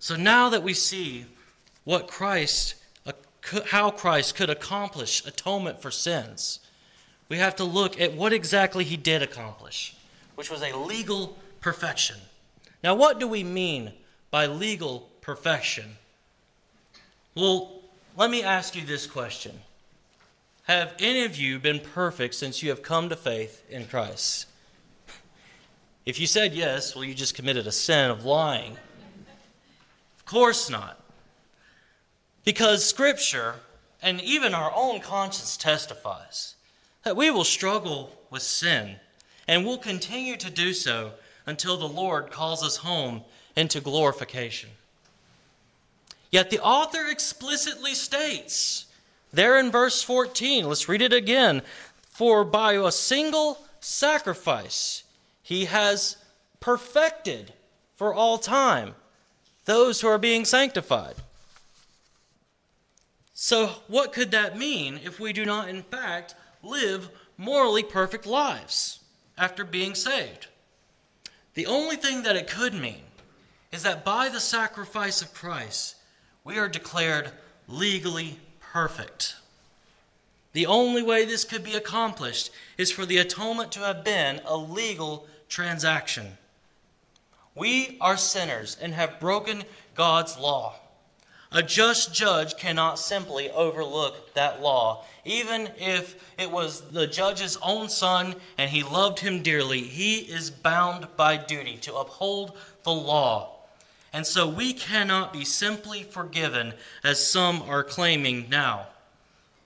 So 0.00 0.16
now 0.16 0.48
that 0.48 0.62
we 0.62 0.72
see 0.72 1.26
what 1.84 2.08
Christ, 2.08 2.74
how 3.66 3.90
Christ 3.90 4.34
could 4.34 4.48
accomplish 4.48 5.24
atonement 5.26 5.82
for 5.82 5.90
sins, 5.90 6.58
we 7.28 7.36
have 7.36 7.54
to 7.56 7.64
look 7.64 8.00
at 8.00 8.14
what 8.14 8.32
exactly 8.32 8.82
he 8.82 8.96
did 8.96 9.22
accomplish, 9.22 9.94
which 10.34 10.50
was 10.50 10.62
a 10.62 10.74
legal 10.76 11.36
perfection. 11.60 12.16
Now, 12.82 12.94
what 12.94 13.20
do 13.20 13.28
we 13.28 13.44
mean 13.44 13.92
by 14.30 14.46
legal 14.46 15.10
perfection? 15.20 15.96
Well, 17.34 17.82
let 18.16 18.30
me 18.30 18.42
ask 18.42 18.74
you 18.74 18.86
this 18.86 19.06
question 19.06 19.60
Have 20.64 20.94
any 20.98 21.26
of 21.26 21.36
you 21.36 21.58
been 21.58 21.80
perfect 21.80 22.34
since 22.34 22.62
you 22.62 22.70
have 22.70 22.82
come 22.82 23.10
to 23.10 23.16
faith 23.16 23.62
in 23.68 23.86
Christ? 23.86 24.46
If 26.06 26.18
you 26.18 26.26
said 26.26 26.54
yes, 26.54 26.96
well, 26.96 27.04
you 27.04 27.12
just 27.12 27.34
committed 27.34 27.66
a 27.66 27.72
sin 27.72 28.10
of 28.10 28.24
lying. 28.24 28.78
Course 30.30 30.70
not. 30.70 30.96
Because 32.44 32.84
Scripture 32.84 33.56
and 34.00 34.20
even 34.20 34.54
our 34.54 34.70
own 34.76 35.00
conscience 35.00 35.56
testifies 35.56 36.54
that 37.02 37.16
we 37.16 37.32
will 37.32 37.42
struggle 37.42 38.16
with 38.30 38.42
sin 38.42 38.94
and 39.48 39.66
will 39.66 39.76
continue 39.76 40.36
to 40.36 40.48
do 40.48 40.72
so 40.72 41.14
until 41.46 41.76
the 41.76 41.88
Lord 41.88 42.30
calls 42.30 42.62
us 42.62 42.76
home 42.76 43.22
into 43.56 43.80
glorification. 43.80 44.70
Yet 46.30 46.50
the 46.50 46.60
author 46.60 47.08
explicitly 47.08 47.94
states, 47.96 48.86
there 49.32 49.58
in 49.58 49.72
verse 49.72 50.00
14, 50.00 50.64
let's 50.64 50.88
read 50.88 51.02
it 51.02 51.12
again. 51.12 51.60
For 52.08 52.44
by 52.44 52.74
a 52.74 52.92
single 52.92 53.58
sacrifice 53.80 55.02
he 55.42 55.64
has 55.64 56.18
perfected 56.60 57.52
for 57.96 58.14
all 58.14 58.38
time 58.38 58.94
those 59.70 60.00
who 60.00 60.08
are 60.08 60.18
being 60.18 60.44
sanctified. 60.44 61.14
So, 63.32 63.68
what 63.86 64.12
could 64.12 64.32
that 64.32 64.58
mean 64.58 64.98
if 65.04 65.20
we 65.20 65.32
do 65.32 65.44
not, 65.44 65.68
in 65.68 65.84
fact, 65.84 66.34
live 66.60 67.08
morally 67.38 67.84
perfect 67.84 68.26
lives 68.26 68.98
after 69.38 69.64
being 69.64 69.94
saved? 69.94 70.48
The 71.54 71.66
only 71.66 71.94
thing 71.94 72.24
that 72.24 72.34
it 72.34 72.50
could 72.50 72.74
mean 72.74 73.04
is 73.70 73.84
that 73.84 74.04
by 74.04 74.28
the 74.28 74.40
sacrifice 74.40 75.22
of 75.22 75.32
Christ, 75.32 75.94
we 76.42 76.58
are 76.58 76.68
declared 76.68 77.30
legally 77.68 78.40
perfect. 78.58 79.36
The 80.52 80.66
only 80.66 81.04
way 81.04 81.24
this 81.24 81.44
could 81.44 81.62
be 81.62 81.74
accomplished 81.74 82.50
is 82.76 82.90
for 82.90 83.06
the 83.06 83.18
atonement 83.18 83.70
to 83.72 83.80
have 83.80 84.02
been 84.02 84.40
a 84.44 84.56
legal 84.56 85.28
transaction. 85.48 86.38
We 87.54 87.98
are 88.00 88.16
sinners 88.16 88.76
and 88.80 88.94
have 88.94 89.20
broken 89.20 89.64
God's 89.94 90.38
law. 90.38 90.76
A 91.52 91.62
just 91.62 92.14
judge 92.14 92.56
cannot 92.56 92.98
simply 92.98 93.50
overlook 93.50 94.34
that 94.34 94.62
law. 94.62 95.04
Even 95.24 95.68
if 95.78 96.32
it 96.38 96.50
was 96.50 96.82
the 96.92 97.08
judge's 97.08 97.58
own 97.60 97.88
son 97.88 98.36
and 98.56 98.70
he 98.70 98.84
loved 98.84 99.18
him 99.18 99.42
dearly, 99.42 99.80
he 99.80 100.18
is 100.18 100.48
bound 100.48 101.08
by 101.16 101.36
duty 101.36 101.76
to 101.78 101.96
uphold 101.96 102.56
the 102.84 102.92
law. 102.92 103.56
And 104.12 104.24
so 104.24 104.48
we 104.48 104.72
cannot 104.72 105.32
be 105.32 105.44
simply 105.44 106.04
forgiven, 106.04 106.74
as 107.02 107.24
some 107.24 107.62
are 107.62 107.84
claiming 107.84 108.48
now. 108.48 108.86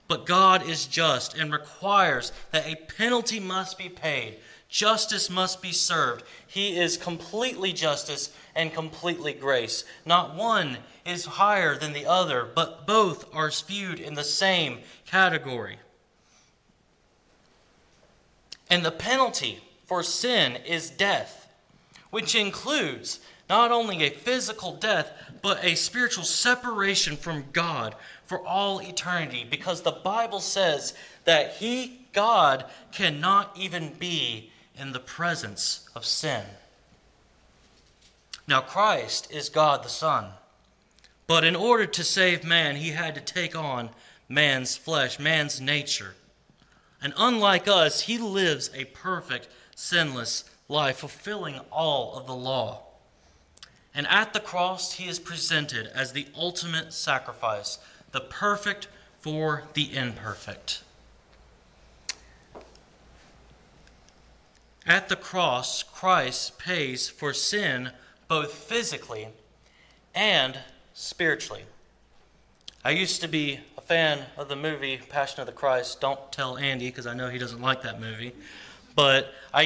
But 0.07 0.25
God 0.25 0.67
is 0.67 0.85
just 0.85 1.35
and 1.35 1.51
requires 1.51 2.31
that 2.51 2.67
a 2.67 2.75
penalty 2.75 3.39
must 3.39 3.77
be 3.77 3.89
paid, 3.89 4.37
justice 4.69 5.29
must 5.29 5.61
be 5.61 5.71
served. 5.71 6.23
He 6.47 6.77
is 6.77 6.97
completely 6.97 7.73
justice 7.73 8.31
and 8.55 8.73
completely 8.73 9.33
grace. 9.33 9.83
Not 10.05 10.35
one 10.35 10.77
is 11.05 11.25
higher 11.25 11.77
than 11.77 11.93
the 11.93 12.05
other, 12.05 12.47
but 12.55 12.87
both 12.87 13.33
are 13.33 13.51
viewed 13.51 13.99
in 13.99 14.15
the 14.15 14.23
same 14.23 14.79
category. 15.05 15.77
And 18.69 18.83
the 18.83 18.91
penalty 18.91 19.59
for 19.85 20.01
sin 20.01 20.57
is 20.65 20.89
death, 20.89 21.47
which 22.09 22.33
includes 22.33 23.19
not 23.47 23.71
only 23.71 24.03
a 24.03 24.09
physical 24.09 24.73
death, 24.73 25.11
but 25.41 25.63
a 25.63 25.75
spiritual 25.75 26.23
separation 26.23 27.15
from 27.15 27.45
God 27.53 27.95
for 28.25 28.43
all 28.43 28.79
eternity, 28.79 29.45
because 29.47 29.83
the 29.83 29.91
Bible 29.91 30.39
says 30.39 30.95
that 31.25 31.53
He, 31.53 32.07
God, 32.11 32.65
cannot 32.91 33.55
even 33.55 33.93
be 33.99 34.49
in 34.77 34.91
the 34.91 34.99
presence 34.99 35.89
of 35.95 36.05
sin. 36.05 36.43
Now, 38.47 38.61
Christ 38.61 39.31
is 39.31 39.49
God 39.49 39.83
the 39.83 39.89
Son. 39.89 40.31
But 41.27 41.43
in 41.43 41.55
order 41.55 41.85
to 41.85 42.03
save 42.03 42.43
man, 42.43 42.75
he 42.75 42.91
had 42.91 43.15
to 43.15 43.21
take 43.21 43.55
on 43.55 43.89
man's 44.29 44.77
flesh, 44.77 45.19
man's 45.19 45.59
nature. 45.59 46.13
And 47.01 47.13
unlike 47.17 47.67
us, 47.67 48.01
he 48.01 48.17
lives 48.17 48.69
a 48.73 48.85
perfect, 48.85 49.47
sinless 49.75 50.43
life, 50.67 50.97
fulfilling 50.97 51.59
all 51.71 52.17
of 52.17 52.27
the 52.27 52.35
law. 52.35 52.83
And 53.93 54.07
at 54.07 54.33
the 54.33 54.39
cross, 54.39 54.93
he 54.93 55.07
is 55.07 55.19
presented 55.19 55.87
as 55.87 56.11
the 56.11 56.27
ultimate 56.35 56.93
sacrifice, 56.93 57.79
the 58.11 58.21
perfect 58.21 58.87
for 59.19 59.63
the 59.73 59.95
imperfect. 59.95 60.83
At 64.87 65.09
the 65.09 65.15
cross, 65.15 65.81
Christ 65.81 66.59
pays 66.59 67.09
for 67.09 67.33
sin 67.33 67.91
both 68.27 68.53
physically 68.53 69.29
and 70.13 70.59
spiritually. 70.93 71.63
I 72.83 72.91
used 72.91 73.19
to 73.21 73.27
be 73.27 73.59
a 73.79 73.81
fan 73.81 74.19
of 74.37 74.47
the 74.47 74.55
movie 74.55 74.97
Passion 75.09 75.39
of 75.39 75.47
the 75.47 75.53
Christ. 75.53 76.01
Don't 76.01 76.31
tell 76.31 76.57
Andy 76.57 76.87
because 76.89 77.07
I 77.07 77.15
know 77.15 77.29
he 77.29 77.39
doesn't 77.39 77.61
like 77.61 77.81
that 77.81 77.99
movie. 77.99 78.33
But 78.95 79.33
I, 79.51 79.63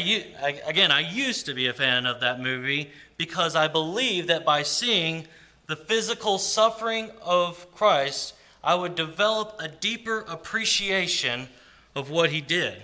again, 0.65 0.89
I 0.89 1.01
used 1.01 1.45
to 1.47 1.53
be 1.53 1.67
a 1.67 1.73
fan 1.73 2.05
of 2.05 2.21
that 2.21 2.39
movie 2.39 2.89
because 3.17 3.57
I 3.57 3.67
believe 3.67 4.27
that 4.27 4.45
by 4.45 4.63
seeing 4.63 5.27
the 5.67 5.75
physical 5.75 6.37
suffering 6.37 7.11
of 7.21 7.69
Christ, 7.75 8.35
I 8.63 8.73
would 8.73 8.95
develop 8.95 9.57
a 9.59 9.67
deeper 9.67 10.21
appreciation 10.21 11.49
of 11.93 12.09
what 12.09 12.31
he 12.31 12.39
did. 12.39 12.81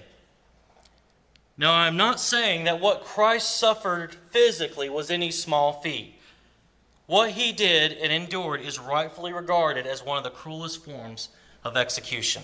Now, 1.58 1.74
I'm 1.74 1.96
not 1.96 2.20
saying 2.20 2.66
that 2.66 2.82
what 2.82 3.06
Christ 3.06 3.58
suffered 3.58 4.16
physically 4.32 4.90
was 4.90 5.10
any 5.10 5.32
small 5.32 5.74
feat. 5.82 6.16
What 7.08 7.32
he 7.32 7.52
did 7.52 7.94
and 7.94 8.12
endured 8.12 8.62
is 8.62 8.80
rightfully 8.80 9.32
regarded 9.32 9.86
as 9.86 10.04
one 10.04 10.18
of 10.18 10.24
the 10.24 10.32
cruelest 10.32 10.84
forms 10.84 11.30
of 11.64 11.78
execution. 11.78 12.44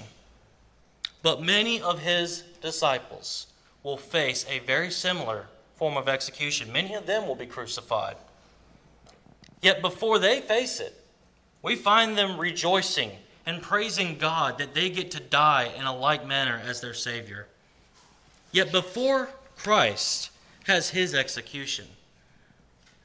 But 1.24 1.41
many 1.41 1.82
of 1.82 2.00
his 2.00 2.44
disciples 2.62 3.48
will 3.84 3.98
face 3.98 4.46
a 4.50 4.60
very 4.60 4.91
similar 4.91 5.48
form 5.75 5.98
of 5.98 6.08
execution. 6.08 6.72
Many 6.72 6.94
of 6.94 7.06
them 7.06 7.27
will 7.27 7.36
be 7.36 7.48
crucified. 7.48 8.15
Yet 9.62 9.82
before 9.82 10.20
they 10.20 10.41
face 10.41 10.80
it, 10.80 10.96
we 11.62 11.75
find 11.75 12.18
them 12.18 12.39
rejoicing 12.39 13.12
and 13.46 13.62
praising 13.62 14.18
God 14.18 14.58
that 14.60 14.74
they 14.74 14.89
get 14.89 15.12
to 15.12 15.20
die 15.20 15.72
in 15.77 15.86
a 15.86 15.96
like 15.96 16.25
manner 16.25 16.62
as 16.65 16.82
their 16.82 16.94
Savior. 16.94 17.48
Yet 18.51 18.72
before 18.72 19.29
Christ 19.55 20.29
has 20.65 20.89
his 20.89 21.13
execution, 21.13 21.88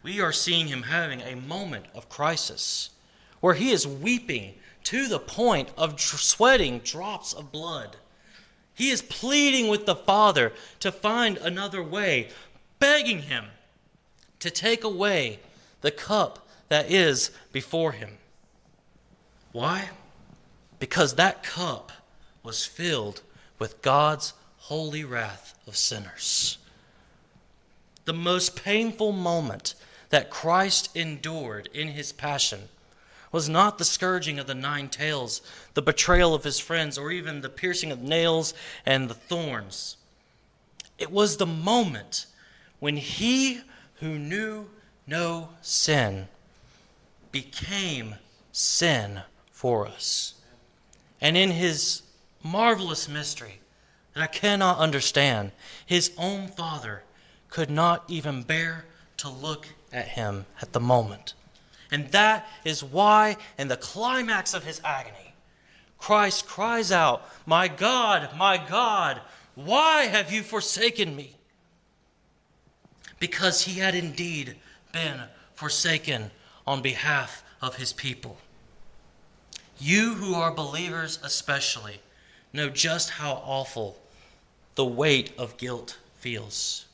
we 0.02 0.20
are 0.20 0.32
seeing 0.32 0.68
him 0.68 0.84
having 0.84 1.20
a 1.20 1.36
moment 1.36 1.86
of 1.94 2.08
crisis 2.08 2.90
where 3.40 3.54
he 3.54 3.70
is 3.70 3.86
weeping 3.86 4.54
to 4.84 5.08
the 5.08 5.18
point 5.18 5.70
of 5.76 6.00
sweating 6.00 6.78
drops 6.80 7.32
of 7.32 7.52
blood. 7.52 7.96
He 8.74 8.90
is 8.90 9.02
pleading 9.02 9.68
with 9.68 9.86
the 9.86 9.96
Father 9.96 10.52
to 10.80 10.92
find 10.92 11.38
another 11.38 11.82
way, 11.82 12.28
begging 12.78 13.22
him 13.22 13.46
to 14.38 14.50
take 14.50 14.84
away 14.84 15.40
the 15.80 15.90
cup 15.90 16.46
that 16.68 16.90
is 16.90 17.30
before 17.52 17.92
him. 17.92 18.18
Why? 19.52 19.90
Because 20.78 21.14
that 21.14 21.42
cup 21.42 21.90
was 22.42 22.64
filled 22.64 23.22
with 23.58 23.82
God's 23.82 24.34
holy 24.66 25.04
wrath 25.04 25.54
of 25.68 25.76
sinners. 25.76 26.58
The 28.04 28.12
most 28.12 28.56
painful 28.56 29.12
moment 29.12 29.76
that 30.11 30.28
Christ 30.28 30.90
endured 30.96 31.68
in 31.73 31.88
his 31.88 32.11
passion 32.11 32.62
was 33.30 33.49
not 33.49 33.78
the 33.78 33.85
scourging 33.85 34.40
of 34.40 34.49
the 34.49 34.56
nine 34.56 34.88
tails, 34.88 35.40
the 35.75 35.82
betrayal 35.82 36.35
of 36.35 36.42
his 36.42 36.58
friends, 36.58 36.99
or 36.99 37.12
even 37.12 37.42
the 37.42 37.49
piercing 37.49 37.92
of 37.92 38.02
nails 38.02 38.54
and 38.85 39.08
the 39.08 39.14
thorns. 39.14 39.99
It 40.99 41.12
was 41.12 41.37
the 41.37 41.46
moment 41.46 42.26
when 42.80 42.96
he 42.96 43.61
who 44.00 44.18
knew 44.18 44.66
no 45.06 45.50
sin 45.62 46.26
became 47.30 48.16
sin 48.50 49.20
for 49.52 49.87
us. 49.87 50.35
And 51.20 51.37
in 51.37 51.52
his 51.52 52.02
marvelous 52.42 53.08
mystery 53.08 53.61
that 54.16 54.23
I 54.23 54.26
cannot 54.28 54.78
understand, 54.78 55.52
his 55.85 56.11
own 56.16 56.49
father 56.49 57.02
could 57.50 57.68
not 57.68 58.02
even 58.08 58.42
bear 58.42 58.87
to 59.18 59.28
look 59.28 59.68
at 59.92 60.08
him 60.08 60.46
at 60.62 60.73
the 60.73 60.80
moment. 60.80 61.35
And 61.90 62.11
that 62.12 62.49
is 62.64 62.82
why, 62.82 63.37
in 63.58 63.68
the 63.68 63.76
climax 63.76 64.54
of 64.54 64.64
his 64.64 64.80
agony, 64.82 65.35
Christ 65.99 66.46
cries 66.46 66.90
out, 66.90 67.28
My 67.44 67.68
God, 67.68 68.30
my 68.38 68.56
God, 68.56 69.20
why 69.54 70.04
have 70.04 70.32
you 70.32 70.42
forsaken 70.42 71.14
me? 71.14 71.37
Because 73.20 73.62
he 73.62 73.80
had 73.80 73.94
indeed 73.94 74.56
been 74.92 75.20
forsaken 75.52 76.30
on 76.66 76.80
behalf 76.80 77.44
of 77.61 77.76
his 77.76 77.92
people. 77.92 78.38
You 79.78 80.14
who 80.14 80.35
are 80.35 80.54
believers, 80.54 81.18
especially, 81.23 82.00
know 82.54 82.70
just 82.70 83.11
how 83.11 83.42
awful 83.44 83.99
the 84.76 84.85
weight 84.85 85.33
of 85.37 85.56
guilt 85.56 85.99
feels. 86.14 86.87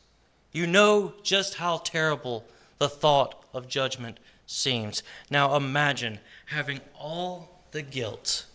You 0.53 0.67
know 0.67 1.15
just 1.23 1.55
how 1.55 1.79
terrible 1.79 2.45
the 2.79 2.89
thought 2.89 3.45
of 3.53 3.69
judgment 3.69 4.19
seems. 4.47 5.03
Now 5.31 5.57
imagine 5.57 6.21
having 6.47 6.81
all 6.99 7.61
the 7.73 7.83
guilt, 7.83 8.47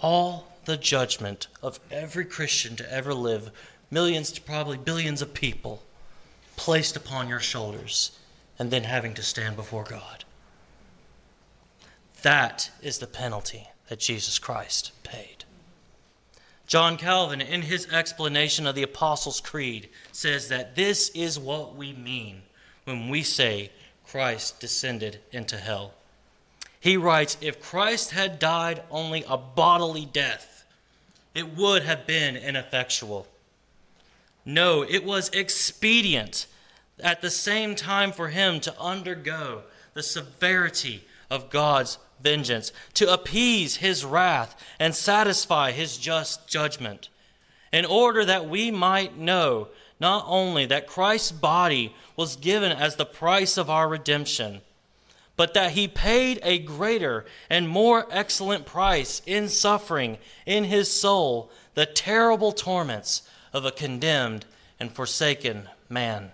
all 0.00 0.52
the 0.64 0.76
judgment 0.76 1.46
of 1.62 1.78
every 1.90 2.24
Christian 2.24 2.76
to 2.76 2.92
ever 2.92 3.14
live, 3.14 3.50
millions 3.90 4.32
to 4.32 4.40
probably 4.40 4.78
billions 4.78 5.22
of 5.22 5.32
people, 5.32 5.82
placed 6.56 6.96
upon 6.96 7.28
your 7.28 7.40
shoulders, 7.40 8.18
and 8.58 8.70
then 8.70 8.84
having 8.84 9.14
to 9.14 9.22
stand 9.22 9.56
before 9.56 9.84
God. 9.84 10.24
That 12.22 12.70
is 12.82 12.98
the 12.98 13.06
penalty 13.06 13.68
that 13.88 14.00
Jesus 14.00 14.38
Christ 14.38 14.90
paid. 15.04 15.35
John 16.66 16.96
Calvin, 16.96 17.40
in 17.40 17.62
his 17.62 17.86
explanation 17.92 18.66
of 18.66 18.74
the 18.74 18.82
Apostles' 18.82 19.40
Creed, 19.40 19.88
says 20.10 20.48
that 20.48 20.74
this 20.74 21.10
is 21.10 21.38
what 21.38 21.76
we 21.76 21.92
mean 21.92 22.42
when 22.84 23.08
we 23.08 23.22
say 23.22 23.70
Christ 24.06 24.58
descended 24.58 25.20
into 25.30 25.56
hell. 25.58 25.94
He 26.80 26.96
writes 26.96 27.36
If 27.40 27.60
Christ 27.60 28.10
had 28.10 28.38
died 28.38 28.82
only 28.90 29.24
a 29.28 29.36
bodily 29.36 30.06
death, 30.06 30.64
it 31.34 31.56
would 31.56 31.82
have 31.82 32.06
been 32.06 32.36
ineffectual. 32.36 33.26
No, 34.44 34.82
it 34.82 35.04
was 35.04 35.28
expedient 35.30 36.46
at 37.00 37.20
the 37.20 37.30
same 37.30 37.74
time 37.74 38.12
for 38.12 38.28
him 38.28 38.60
to 38.60 38.80
undergo 38.80 39.62
the 39.94 40.02
severity 40.02 41.04
of 41.30 41.50
God's 41.50 41.98
vengeance, 42.20 42.72
to 42.94 43.12
appease 43.12 43.76
his 43.76 44.04
wrath 44.04 44.62
and 44.78 44.94
satisfy 44.94 45.72
his 45.72 45.96
just 45.96 46.48
judgment, 46.48 47.08
in 47.72 47.84
order 47.84 48.24
that 48.24 48.48
we 48.48 48.70
might 48.70 49.18
know 49.18 49.68
not 50.00 50.24
only 50.26 50.66
that 50.66 50.86
Christ's 50.86 51.32
body 51.32 51.94
was 52.16 52.36
given 52.36 52.72
as 52.72 52.96
the 52.96 53.06
price 53.06 53.56
of 53.56 53.70
our 53.70 53.88
redemption, 53.88 54.60
but 55.36 55.54
that 55.54 55.72
he 55.72 55.86
paid 55.86 56.40
a 56.42 56.58
greater 56.58 57.26
and 57.50 57.68
more 57.68 58.06
excellent 58.10 58.64
price 58.64 59.20
in 59.26 59.48
suffering 59.48 60.18
in 60.46 60.64
his 60.64 60.90
soul 60.90 61.50
the 61.74 61.86
terrible 61.86 62.52
torments 62.52 63.22
of 63.52 63.64
a 63.64 63.70
condemned 63.70 64.46
and 64.80 64.90
forsaken 64.92 65.68
man. 65.88 66.32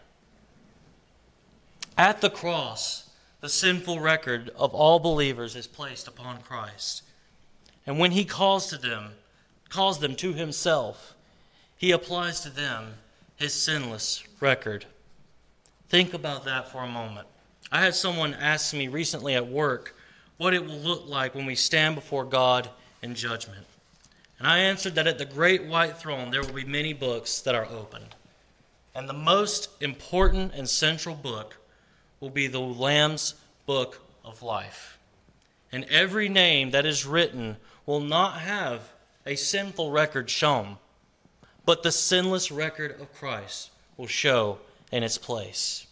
At 1.98 2.20
the 2.20 2.31
cross, 2.31 3.01
the 3.42 3.48
sinful 3.48 3.98
record 3.98 4.50
of 4.57 4.72
all 4.72 5.00
believers 5.00 5.57
is 5.57 5.66
placed 5.66 6.07
upon 6.07 6.40
Christ. 6.42 7.02
And 7.85 7.98
when 7.98 8.12
he 8.12 8.24
calls 8.24 8.68
to 8.68 8.78
them, 8.78 9.14
calls 9.68 9.98
them 9.98 10.14
to 10.16 10.33
himself, 10.33 11.14
he 11.76 11.90
applies 11.90 12.40
to 12.42 12.50
them 12.50 12.94
his 13.35 13.52
sinless 13.52 14.22
record. 14.38 14.87
Think 15.88 16.14
about 16.14 16.44
that 16.44 16.70
for 16.70 16.85
a 16.85 16.88
moment. 16.88 17.26
I 17.72 17.81
had 17.81 17.96
someone 17.96 18.35
ask 18.35 18.72
me 18.74 18.87
recently 18.87 19.35
at 19.35 19.48
work 19.48 19.96
what 20.37 20.55
it 20.55 20.64
will 20.64 20.78
look 20.78 21.09
like 21.09 21.35
when 21.35 21.44
we 21.44 21.57
stand 21.57 21.96
before 21.96 22.24
God 22.24 22.70
in 23.02 23.16
judgment. 23.16 23.66
And 24.38 24.46
I 24.46 24.59
answered 24.59 24.94
that 24.94 25.09
at 25.09 25.18
the 25.18 25.24
great 25.24 25.64
white 25.64 25.98
throne 25.98 26.31
there 26.31 26.42
will 26.42 26.52
be 26.52 26.64
many 26.64 26.92
books 26.92 27.40
that 27.40 27.57
are 27.57 27.66
opened. 27.66 28.14
And 28.94 29.09
the 29.09 29.14
most 29.14 29.70
important 29.83 30.52
and 30.55 30.68
central 30.68 31.16
book 31.16 31.57
will 32.22 32.30
be 32.30 32.46
the 32.46 32.61
Lamb's 32.61 33.35
book 33.66 34.00
of 34.24 34.44
life. 34.44 34.96
And 35.72 35.85
every 35.90 36.28
name 36.28 36.70
that 36.70 36.87
is 36.87 37.04
written 37.04 37.56
will 37.85 38.00
not 38.00 38.38
have 38.38 38.92
a 39.26 39.35
sinful 39.35 39.90
record 39.90 40.30
shown, 40.30 40.76
but 41.66 41.82
the 41.82 41.90
sinless 41.90 42.52
record 42.52 43.00
of 43.00 43.12
Christ 43.12 43.72
will 43.96 44.06
show 44.06 44.61
in 44.92 45.02
its 45.02 45.18
place. 45.18 45.88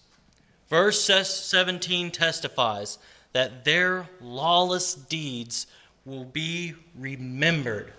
Verse 0.69 1.03
17 1.05 2.13
testifies 2.13 2.99
that 3.33 3.65
their 3.65 4.09
lawless 4.21 4.95
deeds 4.95 5.67
will 6.05 6.25
be 6.25 6.75
remembered 6.97 7.93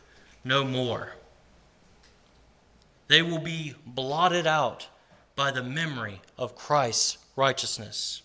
no 0.46 0.64
more. 0.64 1.16
They 3.10 3.22
will 3.22 3.40
be 3.40 3.76
blotted 3.86 4.48
out 4.48 4.88
by 5.36 5.52
the 5.52 5.64
memory 5.64 6.22
of 6.38 6.56
Christ's 6.56 7.18
righteousness. 7.42 8.22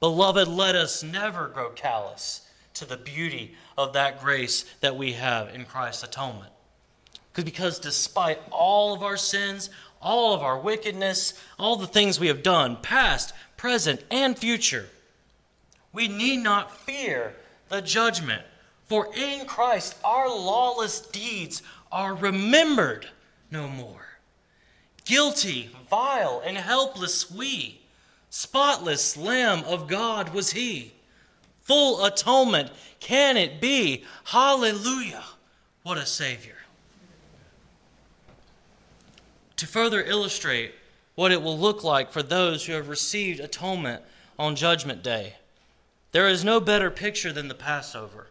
Beloved, 0.00 0.48
let 0.48 0.74
us 0.74 1.02
never 1.02 1.48
grow 1.48 1.70
callous 1.70 2.46
to 2.74 2.84
the 2.84 2.98
beauty 2.98 3.54
of 3.78 3.94
that 3.94 4.20
grace 4.20 4.66
that 4.82 4.94
we 4.94 5.12
have 5.12 5.48
in 5.54 5.64
Christ's 5.64 6.02
atonement. 6.02 6.52
Because 7.32 7.78
despite 7.78 8.38
all 8.50 8.92
of 8.92 9.02
our 9.02 9.16
sins, 9.16 9.70
all 10.02 10.34
of 10.34 10.42
our 10.42 10.60
wickedness, 10.60 11.40
all 11.58 11.76
the 11.76 11.86
things 11.86 12.20
we 12.20 12.26
have 12.26 12.42
done, 12.42 12.76
past, 12.82 13.32
present, 13.56 14.04
and 14.10 14.38
future, 14.38 14.90
we 15.94 16.06
need 16.06 16.42
not 16.42 16.76
fear 16.84 17.34
the 17.70 17.80
judgment. 17.80 18.42
For 18.84 19.08
in 19.16 19.46
Christ 19.46 19.96
our 20.04 20.28
lawless 20.28 21.00
deeds 21.00 21.62
are 21.90 22.14
remembered 22.14 23.08
no 23.50 23.68
more. 23.68 24.06
Guilty, 25.06 25.70
vile, 25.88 26.42
and 26.44 26.58
helpless 26.58 27.30
we, 27.30 27.80
spotless 28.30 29.16
Lamb 29.16 29.64
of 29.64 29.88
God 29.88 30.34
was 30.34 30.52
he. 30.52 30.92
Full 31.62 32.04
atonement 32.04 32.70
can 33.00 33.36
it 33.36 33.60
be? 33.60 34.04
Hallelujah! 34.24 35.24
What 35.82 35.98
a 35.98 36.06
Savior. 36.06 36.58
to 39.58 39.66
further 39.66 40.02
illustrate 40.02 40.72
what 41.14 41.32
it 41.32 41.42
will 41.42 41.58
look 41.58 41.84
like 41.84 42.12
for 42.12 42.22
those 42.22 42.64
who 42.64 42.72
have 42.72 42.88
received 42.88 43.40
atonement 43.40 44.02
on 44.38 44.56
Judgment 44.56 45.02
Day. 45.02 45.34
There 46.12 46.28
is 46.28 46.44
no 46.44 46.60
better 46.60 46.90
picture 46.90 47.32
than 47.32 47.48
the 47.48 47.54
Passover. 47.54 48.28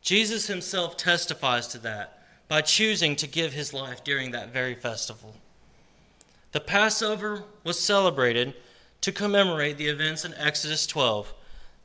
Jesus 0.00 0.46
himself 0.46 0.96
testifies 0.96 1.66
to 1.68 1.78
that 1.78 2.22
by 2.48 2.60
choosing 2.62 3.16
to 3.16 3.26
give 3.26 3.52
his 3.52 3.74
life 3.74 4.02
during 4.04 4.30
that 4.30 4.52
very 4.52 4.74
festival. 4.74 5.34
The 6.52 6.60
Passover 6.60 7.42
was 7.64 7.78
celebrated 7.78 8.54
to 9.02 9.12
commemorate 9.12 9.76
the 9.76 9.88
events 9.88 10.24
in 10.24 10.32
Exodus 10.34 10.86
12. 10.86 11.34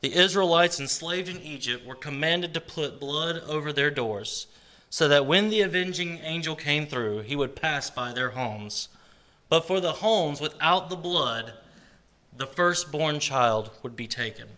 The 0.00 0.14
Israelites 0.14 0.78
enslaved 0.80 1.28
in 1.28 1.42
Egypt 1.42 1.84
were 1.84 1.96
commanded 1.96 2.54
to 2.54 2.60
put 2.60 3.00
blood 3.00 3.42
over 3.46 3.72
their 3.72 3.90
doors, 3.90 4.46
so 4.88 5.08
that 5.08 5.26
when 5.26 5.50
the 5.50 5.60
avenging 5.60 6.20
angel 6.22 6.54
came 6.54 6.86
through, 6.86 7.22
he 7.22 7.36
would 7.36 7.56
pass 7.56 7.90
by 7.90 8.12
their 8.12 8.30
homes. 8.30 8.88
But 9.48 9.66
for 9.66 9.80
the 9.80 9.94
homes 9.94 10.40
without 10.40 10.88
the 10.88 10.96
blood, 10.96 11.54
the 12.36 12.46
firstborn 12.46 13.18
child 13.18 13.70
would 13.82 13.96
be 13.96 14.06
taken. 14.06 14.48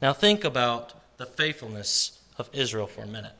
Now 0.00 0.12
think 0.12 0.44
about 0.44 0.94
the 1.16 1.26
faithfulness 1.26 2.20
of 2.38 2.48
Israel 2.52 2.86
for 2.86 3.02
a 3.02 3.06
minute. 3.08 3.32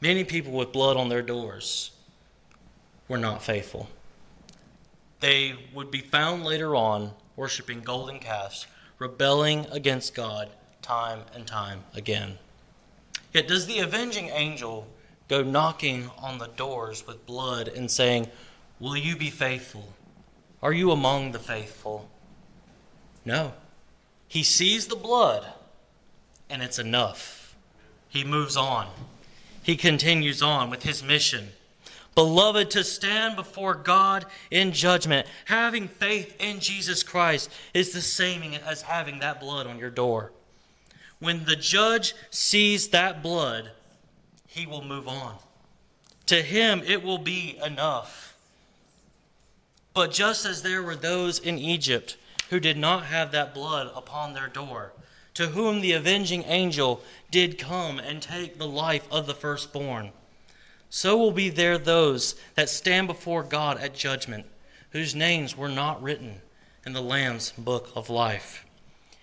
Many 0.00 0.24
people 0.24 0.52
with 0.52 0.72
blood 0.72 0.96
on 0.96 1.10
their 1.10 1.22
doors 1.22 1.90
were 3.08 3.18
not 3.18 3.42
faithful. 3.42 3.90
They 5.20 5.54
would 5.74 5.90
be 5.90 6.00
found 6.00 6.44
later 6.44 6.74
on 6.74 7.12
worshiping 7.36 7.80
golden 7.80 8.18
calves, 8.18 8.66
rebelling 8.98 9.66
against 9.70 10.14
God 10.14 10.50
time 10.82 11.20
and 11.34 11.46
time 11.46 11.84
again. 11.94 12.38
Yet, 13.32 13.46
does 13.46 13.66
the 13.66 13.78
avenging 13.78 14.28
angel 14.30 14.88
go 15.28 15.42
knocking 15.42 16.10
on 16.18 16.38
the 16.38 16.48
doors 16.48 17.06
with 17.06 17.26
blood 17.26 17.68
and 17.68 17.90
saying, 17.90 18.28
Will 18.80 18.96
you 18.96 19.14
be 19.14 19.30
faithful? 19.30 19.92
Are 20.62 20.72
you 20.72 20.90
among 20.90 21.32
the 21.32 21.38
faithful? 21.38 22.08
No. 23.24 23.52
He 24.26 24.42
sees 24.42 24.86
the 24.86 24.96
blood, 24.96 25.46
and 26.48 26.62
it's 26.62 26.78
enough. 26.78 27.54
He 28.08 28.24
moves 28.24 28.56
on. 28.56 28.88
He 29.62 29.76
continues 29.76 30.42
on 30.42 30.70
with 30.70 30.82
his 30.82 31.02
mission. 31.02 31.50
Beloved, 32.14 32.70
to 32.72 32.84
stand 32.84 33.36
before 33.36 33.74
God 33.74 34.26
in 34.50 34.72
judgment, 34.72 35.26
having 35.44 35.88
faith 35.88 36.34
in 36.40 36.60
Jesus 36.60 37.02
Christ, 37.02 37.50
is 37.72 37.92
the 37.92 38.00
same 38.00 38.42
as 38.66 38.82
having 38.82 39.20
that 39.20 39.40
blood 39.40 39.66
on 39.66 39.78
your 39.78 39.90
door. 39.90 40.32
When 41.20 41.44
the 41.44 41.56
judge 41.56 42.14
sees 42.30 42.88
that 42.88 43.22
blood, 43.22 43.70
he 44.46 44.66
will 44.66 44.82
move 44.82 45.06
on. 45.06 45.36
To 46.26 46.42
him, 46.42 46.82
it 46.86 47.02
will 47.02 47.18
be 47.18 47.58
enough. 47.64 48.36
But 49.94 50.12
just 50.12 50.46
as 50.46 50.62
there 50.62 50.82
were 50.82 50.96
those 50.96 51.38
in 51.38 51.58
Egypt 51.58 52.16
who 52.48 52.58
did 52.58 52.76
not 52.76 53.04
have 53.06 53.32
that 53.32 53.54
blood 53.54 53.90
upon 53.94 54.34
their 54.34 54.48
door, 54.48 54.92
to 55.34 55.48
whom 55.48 55.80
the 55.80 55.92
avenging 55.92 56.42
angel 56.44 57.02
did 57.30 57.58
come 57.58 57.98
and 57.98 58.20
take 58.20 58.58
the 58.58 58.66
life 58.66 59.06
of 59.10 59.26
the 59.26 59.34
firstborn, 59.34 60.12
so 60.90 61.16
will 61.16 61.30
be 61.30 61.48
there 61.48 61.78
those 61.78 62.34
that 62.56 62.68
stand 62.68 63.06
before 63.06 63.44
God 63.44 63.78
at 63.78 63.94
judgment, 63.94 64.44
whose 64.90 65.14
names 65.14 65.56
were 65.56 65.68
not 65.68 66.02
written 66.02 66.42
in 66.84 66.92
the 66.92 67.00
Lamb's 67.00 67.52
book 67.52 67.90
of 67.94 68.10
life. 68.10 68.66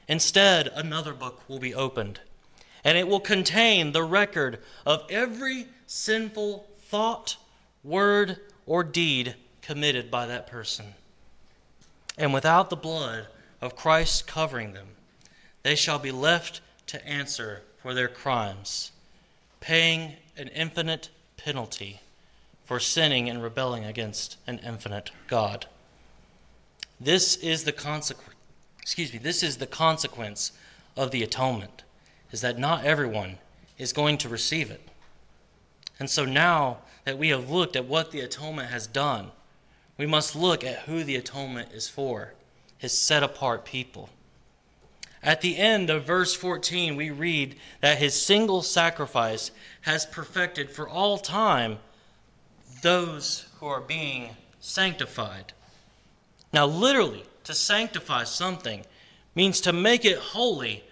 Instead, 0.07 0.67
another 0.73 1.13
book 1.13 1.41
will 1.49 1.59
be 1.59 1.75
opened, 1.75 2.21
and 2.85 2.97
it 2.97 3.07
will 3.07 3.19
contain 3.19 3.91
the 3.91 4.03
record 4.03 4.59
of 4.85 5.05
every 5.09 5.67
sinful 5.85 6.65
thought, 6.79 7.35
word, 7.83 8.39
or 8.65 8.83
deed 8.83 9.35
committed 9.61 10.09
by 10.09 10.25
that 10.25 10.47
person. 10.47 10.85
And 12.17 12.33
without 12.33 12.69
the 12.69 12.77
blood 12.77 13.27
of 13.59 13.75
Christ 13.75 14.25
covering 14.25 14.71
them, 14.71 14.87
they 15.63 15.75
shall 15.75 15.99
be 15.99 16.11
left 16.11 16.61
to 16.87 17.05
answer 17.05 17.63
for 17.81 17.93
their 17.93 18.07
crimes, 18.07 18.93
paying 19.59 20.13
an 20.37 20.47
infinite 20.49 21.09
penalty 21.37 22.01
for 22.65 22.79
sinning 22.79 23.29
and 23.29 23.41
rebelling 23.41 23.85
against 23.85 24.37
an 24.45 24.59
infinite 24.65 25.11
God. 25.27 25.67
This 26.99 27.37
is 27.37 27.63
the 27.63 27.71
consequence 27.71 28.33
excuse 28.87 29.11
me, 29.11 29.19
this 29.19 29.43
is 29.43 29.57
the 29.57 29.67
consequence 29.67 30.53
of 30.95 31.11
the 31.11 31.21
atonement, 31.21 31.83
is 32.31 32.39
that 32.39 32.57
not 32.57 32.85
everyone 32.85 33.37
is 33.77 33.91
going 33.91 34.17
to 34.17 34.29
receive 34.29 34.71
it. 34.71 34.79
And 35.99 36.09
so 36.09 36.23
now 36.23 36.77
that 37.03 37.17
we 37.17 37.27
have 37.27 37.49
looked 37.49 37.75
at 37.75 37.83
what 37.83 38.11
the 38.11 38.21
atonement 38.21 38.69
has 38.69 38.87
done, 38.87 39.31
we 39.97 40.05
must 40.05 40.37
look 40.37 40.63
at 40.63 40.83
who 40.83 41.03
the 41.03 41.17
atonement 41.17 41.73
is 41.73 41.89
for 41.89 42.33
his 42.77 42.97
set 42.97 43.23
apart 43.23 43.65
people. 43.65 44.07
At 45.27 45.41
the 45.41 45.57
end 45.57 45.89
of 45.89 46.05
verse 46.05 46.33
14, 46.33 46.95
we 46.95 47.09
read 47.09 47.57
that 47.81 47.97
his 47.97 48.15
single 48.15 48.61
sacrifice 48.61 49.51
has 49.81 50.05
perfected 50.05 50.69
for 50.69 50.87
all 50.87 51.17
time 51.17 51.79
those 52.81 53.45
who 53.59 53.65
are 53.65 53.81
being 53.81 54.29
sanctified. 54.61 55.51
Now, 56.53 56.65
literally, 56.65 57.25
to 57.43 57.53
sanctify 57.53 58.23
something 58.23 58.85
means 59.35 59.59
to 59.61 59.73
make 59.73 60.05
it 60.05 60.17
holy. 60.17 60.85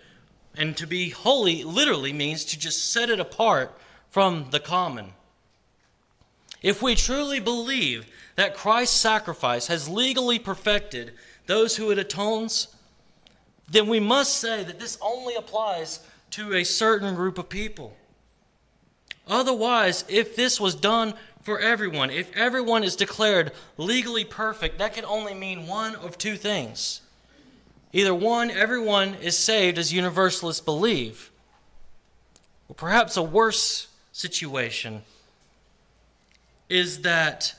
And 0.53 0.75
to 0.75 0.85
be 0.85 1.11
holy 1.11 1.63
literally 1.63 2.11
means 2.11 2.43
to 2.43 2.59
just 2.59 2.91
set 2.91 3.09
it 3.09 3.21
apart 3.21 3.73
from 4.09 4.47
the 4.51 4.59
common. 4.59 5.13
If 6.61 6.81
we 6.81 6.95
truly 6.95 7.39
believe 7.39 8.05
that 8.35 8.53
Christ's 8.53 8.99
sacrifice 8.99 9.67
has 9.67 9.87
legally 9.87 10.39
perfected 10.39 11.13
those 11.45 11.77
who 11.77 11.89
it 11.89 11.97
atones, 11.97 12.74
then 13.67 13.87
we 13.87 13.99
must 13.99 14.37
say 14.37 14.63
that 14.63 14.79
this 14.79 14.97
only 15.01 15.35
applies 15.35 15.99
to 16.31 16.53
a 16.53 16.63
certain 16.63 17.15
group 17.15 17.37
of 17.37 17.49
people. 17.49 17.95
Otherwise, 19.27 20.05
if 20.07 20.35
this 20.35 20.59
was 20.59 20.75
done 20.75 21.13
for 21.45 21.59
everyone. 21.59 22.09
If 22.09 22.35
everyone 22.35 22.83
is 22.83 22.95
declared 22.95 23.51
legally 23.77 24.25
perfect, 24.25 24.79
that 24.79 24.95
can 24.95 25.05
only 25.05 25.35
mean 25.35 25.67
one 25.67 25.95
of 25.95 26.17
two 26.17 26.37
things. 26.37 27.01
Either 27.93 28.15
one, 28.15 28.49
everyone 28.49 29.13
is 29.21 29.37
saved 29.37 29.77
as 29.77 29.93
universalists 29.93 30.59
believe, 30.59 31.31
or 32.67 32.75
perhaps 32.75 33.15
a 33.15 33.21
worse 33.21 33.87
situation 34.11 35.03
is 36.67 37.03
that 37.03 37.53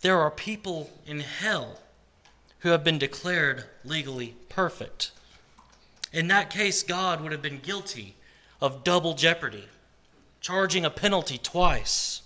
there 0.00 0.18
are 0.18 0.30
people 0.30 0.90
in 1.06 1.20
hell 1.20 1.78
who 2.60 2.70
have 2.70 2.82
been 2.82 2.98
declared 2.98 3.64
legally 3.84 4.34
perfect. 4.48 5.12
In 6.12 6.28
that 6.28 6.50
case, 6.50 6.82
God 6.82 7.20
would 7.20 7.32
have 7.32 7.42
been 7.42 7.58
guilty 7.58 8.16
of 8.60 8.84
double 8.84 9.14
jeopardy, 9.14 9.66
charging 10.40 10.84
a 10.84 10.90
penalty 10.90 11.38
twice. 11.38 12.22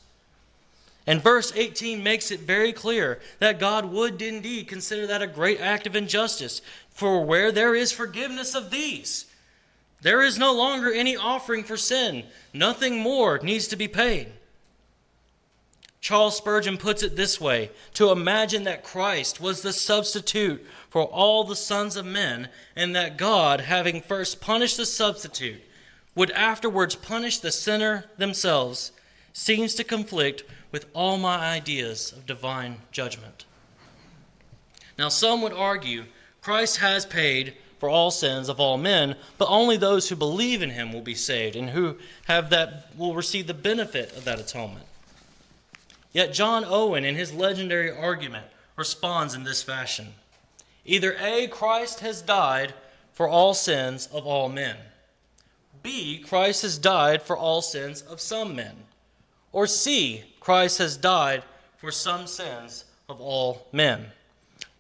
And 1.06 1.20
verse 1.20 1.52
18 1.54 2.02
makes 2.02 2.30
it 2.30 2.40
very 2.40 2.72
clear 2.72 3.18
that 3.40 3.58
God 3.58 3.86
would 3.86 4.22
indeed 4.22 4.68
consider 4.68 5.06
that 5.08 5.22
a 5.22 5.26
great 5.26 5.60
act 5.60 5.86
of 5.86 5.96
injustice. 5.96 6.62
For 6.90 7.24
where 7.24 7.50
there 7.50 7.74
is 7.74 7.90
forgiveness 7.90 8.54
of 8.54 8.70
these, 8.70 9.26
there 10.02 10.22
is 10.22 10.38
no 10.38 10.52
longer 10.52 10.92
any 10.92 11.16
offering 11.16 11.64
for 11.64 11.76
sin. 11.76 12.24
Nothing 12.52 12.98
more 12.98 13.38
needs 13.42 13.66
to 13.68 13.76
be 13.76 13.88
paid. 13.88 14.28
Charles 16.00 16.36
Spurgeon 16.36 16.78
puts 16.78 17.04
it 17.04 17.14
this 17.14 17.40
way 17.40 17.70
to 17.94 18.10
imagine 18.10 18.64
that 18.64 18.82
Christ 18.82 19.40
was 19.40 19.62
the 19.62 19.72
substitute 19.72 20.64
for 20.92 21.04
all 21.04 21.42
the 21.42 21.56
sons 21.56 21.96
of 21.96 22.04
men, 22.04 22.50
and 22.76 22.94
that 22.94 23.16
God, 23.16 23.62
having 23.62 24.02
first 24.02 24.42
punished 24.42 24.76
the 24.76 24.84
substitute, 24.84 25.62
would 26.14 26.30
afterwards 26.32 26.94
punish 26.94 27.38
the 27.38 27.50
sinner 27.50 28.04
themselves, 28.18 28.92
seems 29.32 29.74
to 29.74 29.84
conflict 29.84 30.44
with 30.70 30.84
all 30.92 31.16
my 31.16 31.38
ideas 31.38 32.12
of 32.12 32.26
divine 32.26 32.76
judgment. 32.90 33.46
Now, 34.98 35.08
some 35.08 35.40
would 35.40 35.54
argue 35.54 36.04
Christ 36.42 36.76
has 36.76 37.06
paid 37.06 37.54
for 37.78 37.88
all 37.88 38.10
sins 38.10 38.50
of 38.50 38.60
all 38.60 38.76
men, 38.76 39.16
but 39.38 39.48
only 39.48 39.78
those 39.78 40.10
who 40.10 40.14
believe 40.14 40.60
in 40.60 40.68
him 40.68 40.92
will 40.92 41.00
be 41.00 41.14
saved 41.14 41.56
and 41.56 41.70
who 41.70 41.96
have 42.26 42.50
that 42.50 42.94
will 42.98 43.14
receive 43.14 43.46
the 43.46 43.54
benefit 43.54 44.14
of 44.14 44.26
that 44.26 44.38
atonement. 44.38 44.84
Yet 46.12 46.34
John 46.34 46.66
Owen 46.66 47.06
in 47.06 47.14
his 47.14 47.32
legendary 47.32 47.90
argument 47.90 48.44
responds 48.76 49.32
in 49.32 49.44
this 49.44 49.62
fashion. 49.62 50.08
Either 50.84 51.16
A 51.20 51.46
Christ 51.46 52.00
has 52.00 52.22
died 52.22 52.74
for 53.12 53.28
all 53.28 53.54
sins 53.54 54.08
of 54.12 54.26
all 54.26 54.48
men. 54.48 54.76
B 55.82 56.18
Christ 56.18 56.62
has 56.62 56.78
died 56.78 57.22
for 57.22 57.36
all 57.36 57.62
sins 57.62 58.02
of 58.02 58.20
some 58.20 58.56
men. 58.56 58.74
Or 59.52 59.66
C 59.66 60.24
Christ 60.40 60.78
has 60.78 60.96
died 60.96 61.42
for 61.76 61.90
some 61.90 62.26
sins 62.26 62.84
of 63.08 63.20
all 63.20 63.66
men. 63.72 64.06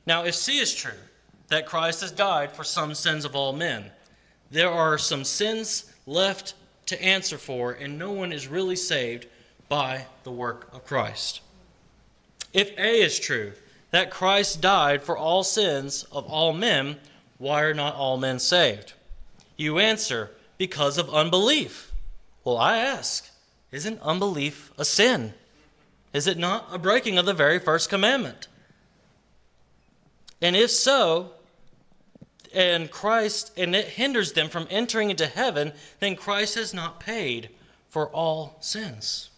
Now, 0.06 0.24
if 0.24 0.34
C 0.34 0.58
is 0.58 0.74
true, 0.74 0.90
that 1.48 1.66
Christ 1.66 2.00
has 2.00 2.10
died 2.10 2.52
for 2.52 2.64
some 2.64 2.94
sins 2.94 3.24
of 3.24 3.36
all 3.36 3.52
men, 3.52 3.90
there 4.50 4.70
are 4.70 4.98
some 4.98 5.24
sins 5.24 5.92
left 6.06 6.54
to 6.86 7.02
answer 7.02 7.38
for, 7.38 7.72
and 7.72 7.98
no 7.98 8.10
one 8.12 8.32
is 8.32 8.48
really 8.48 8.76
saved 8.76 9.26
by 9.68 10.06
the 10.24 10.30
work 10.30 10.68
of 10.72 10.84
Christ. 10.84 11.40
If 12.52 12.76
A 12.78 13.02
is 13.02 13.18
true, 13.18 13.52
that 13.92 14.10
Christ 14.10 14.60
died 14.60 15.02
for 15.02 15.16
all 15.16 15.44
sins 15.44 16.04
of 16.10 16.26
all 16.26 16.52
men, 16.52 16.96
why 17.38 17.62
are 17.62 17.74
not 17.74 17.94
all 17.94 18.16
men 18.16 18.38
saved? 18.38 18.94
You 19.56 19.78
answer, 19.78 20.30
because 20.58 20.98
of 20.98 21.12
unbelief. 21.14 21.92
Well, 22.42 22.58
I 22.58 22.78
ask, 22.78 23.30
isn't 23.70 24.00
unbelief 24.00 24.72
a 24.76 24.84
sin? 24.84 25.34
Is 26.12 26.26
it 26.26 26.38
not 26.38 26.68
a 26.72 26.78
breaking 26.78 27.18
of 27.18 27.26
the 27.26 27.34
very 27.34 27.58
first 27.58 27.88
commandment? 27.88 28.48
And 30.40 30.56
if 30.56 30.70
so, 30.70 31.32
and 32.54 32.90
Christ, 32.90 33.52
and 33.56 33.76
it 33.76 33.86
hinders 33.86 34.32
them 34.32 34.48
from 34.48 34.66
entering 34.70 35.10
into 35.10 35.26
heaven, 35.26 35.72
then 36.00 36.16
Christ 36.16 36.54
has 36.56 36.74
not 36.74 37.00
paid 37.00 37.50
for 37.88 38.08
all 38.08 38.56
sins. 38.60 39.30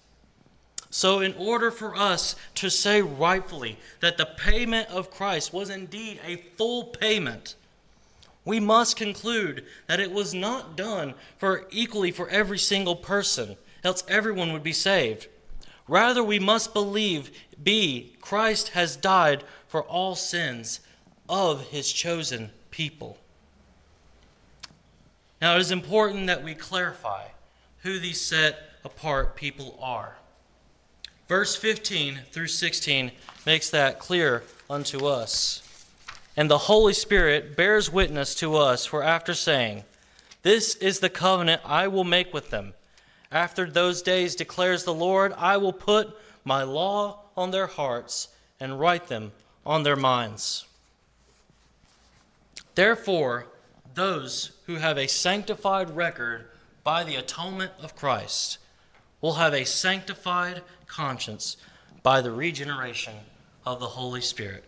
So, 0.94 1.18
in 1.18 1.35
order 1.35 1.72
for 1.72 1.96
us 1.96 2.37
to 2.54 2.70
say 2.70 3.02
rightfully 3.02 3.78
that 3.98 4.16
the 4.16 4.26
payment 4.26 4.88
of 4.90 5.11
Christ 5.11 5.52
was 5.52 5.68
indeed 5.68 6.20
a 6.24 6.37
full 6.57 6.85
payment, 6.85 7.57
we 8.44 8.61
must 8.61 8.96
conclude 8.96 9.64
that 9.88 9.98
it 9.98 10.12
was 10.12 10.33
not 10.33 10.76
done 10.76 11.14
for 11.37 11.66
equally 11.72 12.12
for 12.12 12.28
every 12.28 12.61
single 12.61 12.94
person, 12.94 13.57
else 13.83 14.04
everyone 14.07 14.52
would 14.52 14.62
be 14.62 14.72
saved. 14.72 15.26
Rather, 15.88 16.22
we 16.22 16.38
must 16.38 16.72
believe, 16.72 17.33
B, 17.61 18.14
Christ 18.20 18.68
has 18.68 18.94
died 18.94 19.42
for 19.66 19.83
all 19.83 20.14
sins 20.14 20.78
of 21.28 21.70
his 21.70 21.92
chosen 21.92 22.52
people. 22.70 23.18
Now, 25.42 25.57
it 25.57 25.61
is 25.61 25.72
important 25.72 26.28
that 26.28 26.44
we 26.44 26.54
clarify 26.54 27.24
who 27.83 27.98
these 27.98 28.20
set 28.20 28.61
apart 28.85 29.35
people 29.35 29.76
are. 29.83 30.18
Verse 31.28 31.56
15 31.56 32.20
through 32.30 32.48
16 32.48 33.10
makes 33.46 33.70
that 33.70 33.98
clear 33.98 34.42
unto 34.68 35.06
us. 35.06 35.62
And 36.37 36.50
the 36.50 36.58
Holy 36.58 36.92
Spirit 36.92 37.56
bears 37.56 37.90
witness 37.90 38.34
to 38.37 38.56
us, 38.56 38.84
for 38.84 39.02
after 39.02 39.34
saying, 39.34 39.84
This 40.42 40.74
is 40.76 41.00
the 41.00 41.08
covenant 41.08 41.62
I 41.64 41.88
will 41.88 42.04
make 42.04 42.34
with 42.34 42.50
them. 42.50 42.74
After 43.30 43.70
those 43.70 44.02
days, 44.02 44.34
declares 44.34 44.84
the 44.84 44.94
Lord, 44.94 45.32
I 45.37 45.56
will 45.56 45.72
put 45.72 46.16
my 46.44 46.62
law 46.62 47.20
on 47.37 47.50
their 47.50 47.66
hearts 47.66 48.28
and 48.60 48.78
write 48.78 49.08
them 49.08 49.32
on 49.64 49.82
their 49.82 49.96
minds. 49.96 50.66
Therefore, 52.74 53.46
those 53.94 54.52
who 54.66 54.76
have 54.76 54.98
a 54.98 55.06
sanctified 55.06 55.96
record 55.96 56.46
by 56.82 57.04
the 57.04 57.16
atonement 57.16 57.72
of 57.82 57.96
Christ 57.96 58.58
will 59.20 59.34
have 59.34 59.54
a 59.54 59.64
sanctified 59.64 60.62
conscience 60.94 61.57
by 62.02 62.20
the 62.20 62.30
regeneration 62.30 63.14
of 63.66 63.80
the 63.80 63.87
Holy 63.87 64.20
Spirit. 64.20 64.64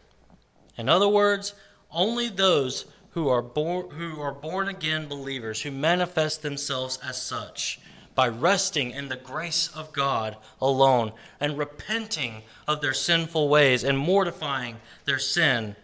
In 0.77 0.89
other 0.89 1.09
words, 1.09 1.55
only 1.91 2.29
those 2.29 2.87
who 3.11 3.29
are 3.29 3.43
born 3.43 3.91
who 3.91 4.21
are 4.21 4.33
born 4.33 4.69
again 4.69 5.07
believers 5.09 5.63
who 5.63 5.71
manifest 5.71 6.43
themselves 6.43 6.99
as 7.03 7.21
such 7.21 7.81
by 8.15 8.29
resting 8.29 8.91
in 8.91 9.09
the 9.09 9.17
grace 9.17 9.69
of 9.75 9.93
God 9.93 10.37
alone 10.61 11.13
and 11.39 11.57
repenting 11.57 12.43
of 12.67 12.81
their 12.81 12.95
sinful 12.95 13.49
ways 13.49 13.85
and 13.85 13.97
mortifying 13.97 14.77
their 15.05 15.19
sin 15.19 15.77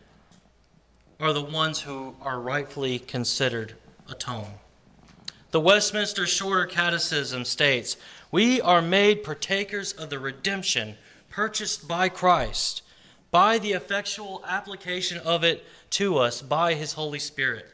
are 1.20 1.32
the 1.32 1.42
ones 1.42 1.80
who 1.80 2.16
are 2.20 2.40
rightfully 2.40 2.98
considered 2.98 3.74
atone. 4.08 4.54
The 5.52 5.60
Westminster 5.60 6.26
Shorter 6.26 6.66
Catechism 6.66 7.44
states, 7.44 7.96
We 8.32 8.62
are 8.62 8.80
made 8.80 9.24
partakers 9.24 9.92
of 9.92 10.08
the 10.08 10.18
redemption 10.18 10.96
purchased 11.28 11.86
by 11.86 12.08
Christ 12.08 12.80
by 13.30 13.58
the 13.58 13.72
effectual 13.72 14.42
application 14.48 15.18
of 15.18 15.44
it 15.44 15.66
to 15.90 16.16
us 16.16 16.40
by 16.40 16.72
his 16.72 16.94
Holy 16.94 17.18
Spirit. 17.18 17.66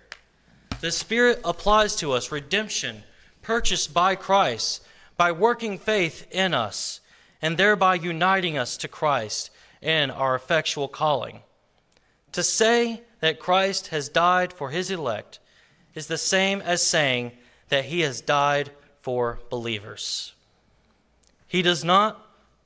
The 0.80 0.90
Spirit 0.90 1.40
applies 1.44 1.94
to 1.96 2.10
us 2.10 2.32
redemption 2.32 3.04
purchased 3.40 3.94
by 3.94 4.16
Christ 4.16 4.82
by 5.16 5.30
working 5.30 5.78
faith 5.78 6.26
in 6.32 6.54
us 6.54 7.02
and 7.40 7.56
thereby 7.56 7.94
uniting 7.94 8.58
us 8.58 8.76
to 8.78 8.88
Christ 8.88 9.50
in 9.80 10.10
our 10.10 10.34
effectual 10.34 10.88
calling. 10.88 11.42
To 12.32 12.42
say 12.42 13.02
that 13.20 13.38
Christ 13.38 13.88
has 13.88 14.08
died 14.08 14.52
for 14.52 14.70
his 14.70 14.90
elect 14.90 15.38
is 15.94 16.08
the 16.08 16.18
same 16.18 16.60
as 16.62 16.82
saying 16.82 17.30
that 17.68 17.84
he 17.84 18.00
has 18.00 18.20
died 18.20 18.72
for 19.02 19.38
believers. 19.50 20.32
He 21.48 21.62
does 21.62 21.82
not 21.82 22.24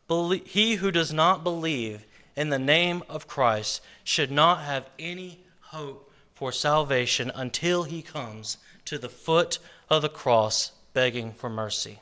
believe, 0.09 0.47
he 0.47 0.75
who 0.75 0.91
does 0.91 1.13
not 1.13 1.45
believe 1.45 2.05
in 2.37 2.51
the 2.51 2.59
name 2.59 3.03
of 3.09 3.29
Christ 3.29 3.81
should 4.05 4.31
not 4.31 4.65
have 4.65 4.91
any 4.99 5.41
hope 5.61 6.11
for 6.35 6.51
salvation 6.51 7.31
until 7.35 7.85
he 7.85 8.03
comes 8.03 8.59
to 8.85 8.99
the 8.99 9.09
foot 9.09 9.59
of 9.89 10.03
the 10.03 10.09
cross 10.09 10.73
begging 10.93 11.33
for 11.33 11.49
mercy. 11.49 12.01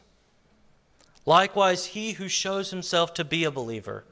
Likewise, 1.26 1.86
he 1.86 2.12
who 2.12 2.28
shows 2.28 2.70
himself 2.70 3.12
to 3.14 3.24
be 3.24 3.44
a 3.44 3.50
believer 3.50 4.04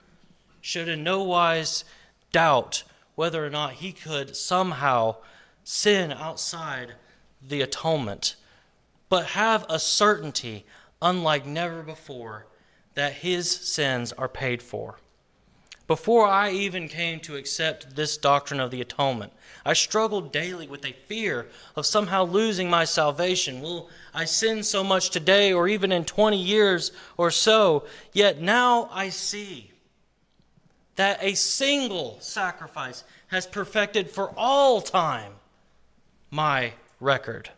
should 0.61 0.89
in 0.89 1.03
no 1.03 1.23
wise 1.23 1.85
doubt 2.33 2.85
whether 3.15 3.45
or 3.45 3.51
not 3.51 3.75
he 3.75 3.93
could 3.93 4.37
somehow 4.37 5.17
sin 5.65 6.13
outside 6.13 6.95
the 7.41 7.63
atonement 7.63 8.37
but 9.09 9.27
have 9.27 9.65
a 9.71 9.79
certainty, 9.79 10.67
unlike 11.01 11.47
never 11.47 11.83
before, 11.83 12.47
that 12.95 13.15
his 13.15 13.51
sins 13.51 14.13
are 14.13 14.29
paid 14.29 14.63
for. 14.63 14.99
Before 15.89 16.27
I 16.27 16.51
even 16.51 16.87
came 16.87 17.19
to 17.21 17.37
accept 17.37 17.97
this 17.97 18.19
doctrine 18.19 18.61
of 18.61 18.71
the 18.71 18.83
atonement, 18.83 19.33
I 19.65 19.73
struggled 19.73 20.33
daily 20.33 20.69
with 20.69 20.85
a 20.85 20.93
fear 21.07 21.49
of 21.77 21.87
somehow 21.87 22.25
losing 22.25 22.69
my 22.69 22.85
salvation. 22.85 23.63
Will 23.63 23.89
I 24.13 24.27
sin 24.27 24.63
so 24.63 24.85
much 24.85 25.09
today 25.09 25.51
or 25.51 25.67
even 25.67 25.91
in 25.91 26.05
20 26.05 26.37
years 26.37 26.93
or 27.17 27.31
so? 27.31 27.87
Yet 28.13 28.39
now 28.39 28.91
I 28.93 29.09
see 29.09 29.71
that 30.97 31.23
a 31.23 31.35
single 31.35 32.19
sacrifice 32.21 33.05
has 33.29 33.47
perfected 33.47 34.11
for 34.11 34.35
all 34.37 34.83
time 34.83 35.33
my 36.31 36.75
record. 37.01 37.51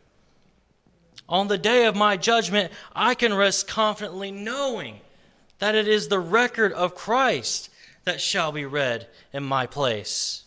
On 1.29 1.49
the 1.49 1.59
day 1.59 1.87
of 1.87 1.97
my 1.97 2.16
judgment, 2.16 2.73
I 2.95 3.14
can 3.14 3.35
rest 3.35 3.66
confidently 3.66 4.31
knowing 4.31 5.01
that 5.61 5.75
it 5.75 5.87
is 5.87 6.09
the 6.09 6.18
record 6.18 6.73
of 6.73 6.94
Christ 6.94 7.70
that 8.05 8.20
shall 8.20 8.51
be 8.53 8.64
read 8.64 9.07
in 9.33 9.44
my 9.44 9.66
place. 9.66 10.44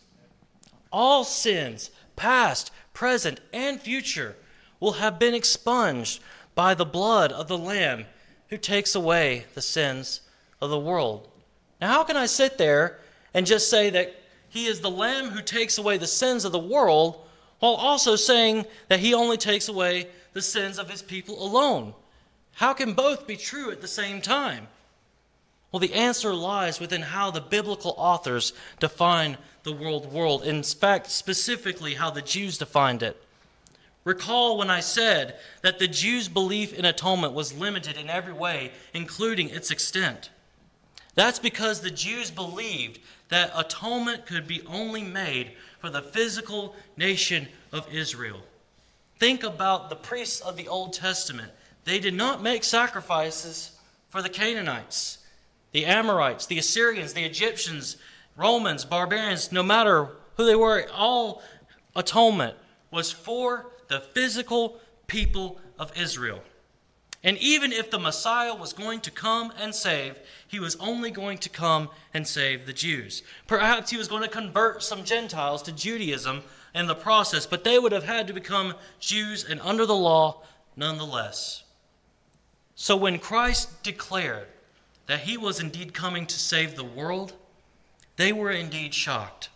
All 0.92 1.24
sins, 1.24 1.90
past, 2.16 2.72
present, 2.94 3.40
and 3.54 3.80
future, 3.80 4.36
will 4.80 4.94
have 4.94 5.18
been 5.18 5.34
expunged 5.34 6.22
by 6.56 6.74
the 6.74 6.86
blood 6.86 7.32
of 7.32 7.48
the 7.48 7.58
Lamb 7.58 8.06
who 8.50 8.58
takes 8.58 8.94
away 8.94 9.46
the 9.54 9.62
sins 9.62 10.22
of 10.62 10.70
the 10.70 10.80
world. 10.80 11.30
Now, 11.80 11.94
how 11.94 12.04
can 12.04 12.18
I 12.18 12.26
sit 12.26 12.58
there 12.58 13.00
and 13.34 13.48
just 13.48 13.70
say 13.70 13.90
that 13.92 14.14
He 14.50 14.66
is 14.66 14.82
the 14.82 14.92
Lamb 14.92 15.30
who 15.30 15.42
takes 15.42 15.78
away 15.78 15.98
the 15.98 16.06
sins 16.06 16.46
of 16.46 16.52
the 16.52 16.60
world 16.60 17.26
while 17.60 17.74
also 17.74 18.16
saying 18.16 18.66
that 18.90 19.00
He 19.00 19.14
only 19.14 19.38
takes 19.38 19.70
away 19.70 20.10
the 20.34 20.42
sins 20.42 20.78
of 20.78 20.90
his 20.90 21.02
people 21.02 21.44
alone. 21.44 21.94
How 22.54 22.74
can 22.74 22.94
both 22.94 23.26
be 23.26 23.38
true 23.38 23.72
at 23.72 23.82
the 23.82 23.88
same 23.88 24.22
time? 24.22 24.68
Well, 25.74 25.80
the 25.80 25.96
answer 25.96 26.36
lies 26.36 26.80
within 26.80 27.02
how 27.02 27.32
the 27.32 27.42
biblical 27.42 27.96
authors 27.98 28.54
define 28.80 29.40
the 29.64 29.74
world 29.74 30.14
world, 30.14 30.44
in 30.44 30.62
fact, 30.62 31.10
specifically 31.10 31.96
how 31.96 32.12
the 32.12 32.22
Jews 32.22 32.60
defined 32.60 33.02
it. 33.02 33.22
Recall 34.04 34.58
when 34.58 34.70
I 34.70 34.82
said 34.82 35.36
that 35.64 35.80
the 35.80 35.88
Jews' 35.88 36.28
belief 36.28 36.74
in 36.74 36.86
atonement 36.86 37.34
was 37.34 37.58
limited 37.58 37.98
in 37.98 38.08
every 38.08 38.34
way, 38.34 38.72
including 38.94 39.50
its 39.50 39.72
extent. 39.72 40.30
That's 41.16 41.40
because 41.40 41.82
the 41.82 41.90
Jews 41.90 42.30
believed 42.30 43.00
that 43.30 43.52
atonement 43.56 44.28
could 44.28 44.46
be 44.46 44.62
only 44.68 45.02
made 45.02 45.54
for 45.80 45.90
the 45.90 46.04
physical 46.04 46.76
nation 46.98 47.48
of 47.72 47.92
Israel. 47.92 48.42
Think 49.18 49.44
about 49.44 49.90
the 49.90 49.96
priests 49.96 50.40
of 50.42 50.56
the 50.56 50.68
Old 50.68 50.94
Testament. 50.94 51.52
They 51.86 51.98
did 51.98 52.14
not 52.14 52.44
make 52.44 52.64
sacrifices 52.64 53.72
for 54.10 54.22
the 54.22 54.30
Canaanites, 54.30 55.18
the 55.74 55.86
Amorites, 55.86 56.46
the 56.46 56.60
Assyrians, 56.60 57.14
the 57.14 57.26
Egyptians, 57.26 57.98
Romans, 58.38 58.86
barbarians, 58.86 59.52
no 59.52 59.62
matter 59.62 60.10
who 60.38 60.46
they 60.46 60.56
were, 60.56 60.88
all 60.94 61.44
atonement 61.96 62.56
was 62.90 63.12
for 63.12 63.68
the 63.90 64.00
physical 64.00 64.80
people 65.08 65.60
of 65.78 65.96
Israel. 65.98 66.42
And 67.24 67.38
even 67.38 67.72
if 67.72 67.90
the 67.90 68.00
Messiah 68.00 68.54
was 68.54 68.74
going 68.74 69.00
to 69.02 69.12
come 69.12 69.54
and 69.58 69.74
save, 69.74 70.20
he 70.48 70.60
was 70.60 70.76
only 70.78 71.10
going 71.10 71.38
to 71.40 71.50
come 71.50 71.90
and 72.14 72.28
save 72.28 72.66
the 72.66 72.74
Jews. 72.74 73.24
Perhaps 73.48 73.92
he 73.92 73.98
was 73.98 74.10
going 74.10 74.24
to 74.24 74.30
convert 74.30 74.84
some 74.84 75.06
Gentiles 75.06 75.62
to 75.64 75.72
Judaism 75.72 76.44
in 76.76 76.88
the 76.88 76.96
process, 76.96 77.46
but 77.46 77.64
they 77.64 77.80
would 77.80 77.94
have 77.94 78.04
had 78.04 78.28
to 78.28 78.34
become 78.34 78.74
Jews 79.00 79.46
and 79.46 79.62
under 79.62 79.86
the 79.86 79.96
law 79.96 80.42
nonetheless. 80.76 81.64
So 82.76 82.98
when 82.98 83.20
Christ 83.20 83.84
declared 83.84 84.48
that 85.08 85.22
he 85.22 85.38
was 85.38 85.60
indeed 85.60 85.94
coming 85.94 86.26
to 86.26 86.40
save 86.40 86.76
the 86.76 86.84
world, 86.84 87.34
they 88.16 88.32
were 88.32 88.52
indeed 88.52 88.94
shocked. 88.94 89.50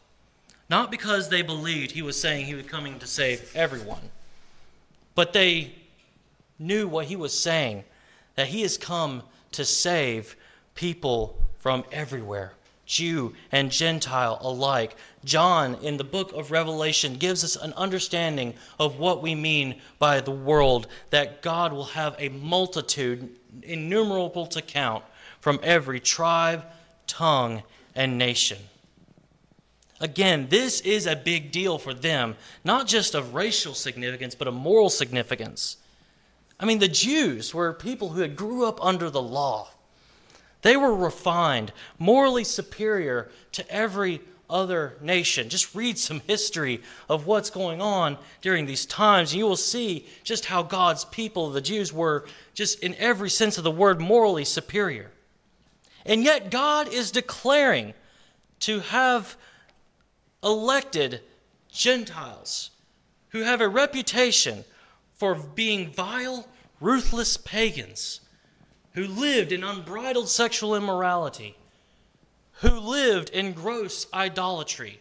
Not 0.69 0.91
because 0.91 1.29
they 1.29 1.41
believed 1.41 1.91
he 1.91 2.01
was 2.01 2.19
saying 2.19 2.45
he 2.45 2.55
was 2.55 2.65
coming 2.65 2.99
to 2.99 3.07
save 3.07 3.55
everyone, 3.55 4.11
but 5.15 5.33
they 5.33 5.73
knew 6.59 6.87
what 6.87 7.05
he 7.05 7.15
was 7.15 7.37
saying 7.37 7.83
that 8.35 8.47
he 8.47 8.61
has 8.61 8.77
come 8.77 9.23
to 9.51 9.63
save 9.63 10.35
people 10.75 11.37
from 11.59 11.83
everywhere, 11.91 12.53
Jew 12.85 13.33
and 13.51 13.71
Gentile 13.71 14.37
alike. 14.41 14.95
John, 15.23 15.75
in 15.75 15.97
the 15.97 16.03
book 16.03 16.31
of 16.33 16.51
Revelation, 16.51 17.15
gives 17.15 17.43
us 17.43 17.55
an 17.55 17.73
understanding 17.73 18.53
of 18.79 18.99
what 18.99 19.21
we 19.21 19.35
mean 19.35 19.81
by 19.99 20.19
the 20.19 20.31
world, 20.31 20.87
that 21.09 21.41
God 21.41 21.73
will 21.73 21.85
have 21.85 22.15
a 22.19 22.29
multitude, 22.29 23.35
innumerable 23.63 24.45
to 24.47 24.61
count, 24.61 25.03
from 25.47 25.61
every 25.63 26.01
tribe, 26.01 26.65
tongue, 27.07 27.63
and 27.95 28.17
nation. 28.17 28.57
Again, 30.01 30.47
this 30.49 30.81
is 30.81 31.07
a 31.07 31.15
big 31.15 31.53
deal 31.53 31.77
for 31.77 31.93
them, 31.93 32.35
not 32.65 32.85
just 32.85 33.15
of 33.15 33.33
racial 33.33 33.73
significance, 33.73 34.35
but 34.35 34.49
of 34.49 34.53
moral 34.53 34.89
significance. 34.89 35.77
I 36.59 36.65
mean, 36.65 36.79
the 36.79 36.89
Jews 36.89 37.53
were 37.53 37.71
people 37.71 38.09
who 38.09 38.19
had 38.19 38.35
grew 38.35 38.65
up 38.65 38.83
under 38.83 39.09
the 39.09 39.21
law. 39.21 39.69
They 40.63 40.75
were 40.75 40.93
refined, 40.93 41.71
morally 41.97 42.43
superior 42.43 43.31
to 43.53 43.71
every 43.71 44.19
other 44.49 44.97
nation. 44.99 45.47
Just 45.47 45.73
read 45.73 45.97
some 45.97 46.19
history 46.27 46.81
of 47.07 47.25
what's 47.25 47.51
going 47.51 47.81
on 47.81 48.17
during 48.41 48.65
these 48.65 48.85
times, 48.85 49.31
and 49.31 49.39
you 49.39 49.45
will 49.45 49.55
see 49.55 50.07
just 50.25 50.43
how 50.43 50.61
God's 50.61 51.05
people, 51.05 51.51
the 51.51 51.61
Jews, 51.61 51.93
were 51.93 52.25
just 52.53 52.81
in 52.81 52.95
every 52.95 53.29
sense 53.29 53.57
of 53.57 53.63
the 53.63 53.71
word 53.71 54.01
morally 54.01 54.43
superior. 54.43 55.09
And 56.07 56.23
yet, 56.23 56.49
God 56.49 56.91
is 56.91 57.11
declaring 57.11 57.93
to 58.61 58.79
have 58.79 59.35
elected 60.43 61.21
Gentiles 61.69 62.71
who 63.29 63.41
have 63.41 63.61
a 63.61 63.67
reputation 63.67 64.63
for 65.15 65.35
being 65.35 65.91
vile, 65.91 66.47
ruthless 66.79 67.37
pagans 67.37 68.21
who 68.93 69.05
lived 69.05 69.51
in 69.51 69.63
unbridled 69.63 70.29
sexual 70.29 70.75
immorality, 70.75 71.55
who 72.61 72.79
lived 72.79 73.29
in 73.29 73.51
gross 73.51 74.07
idolatry. 74.13 74.99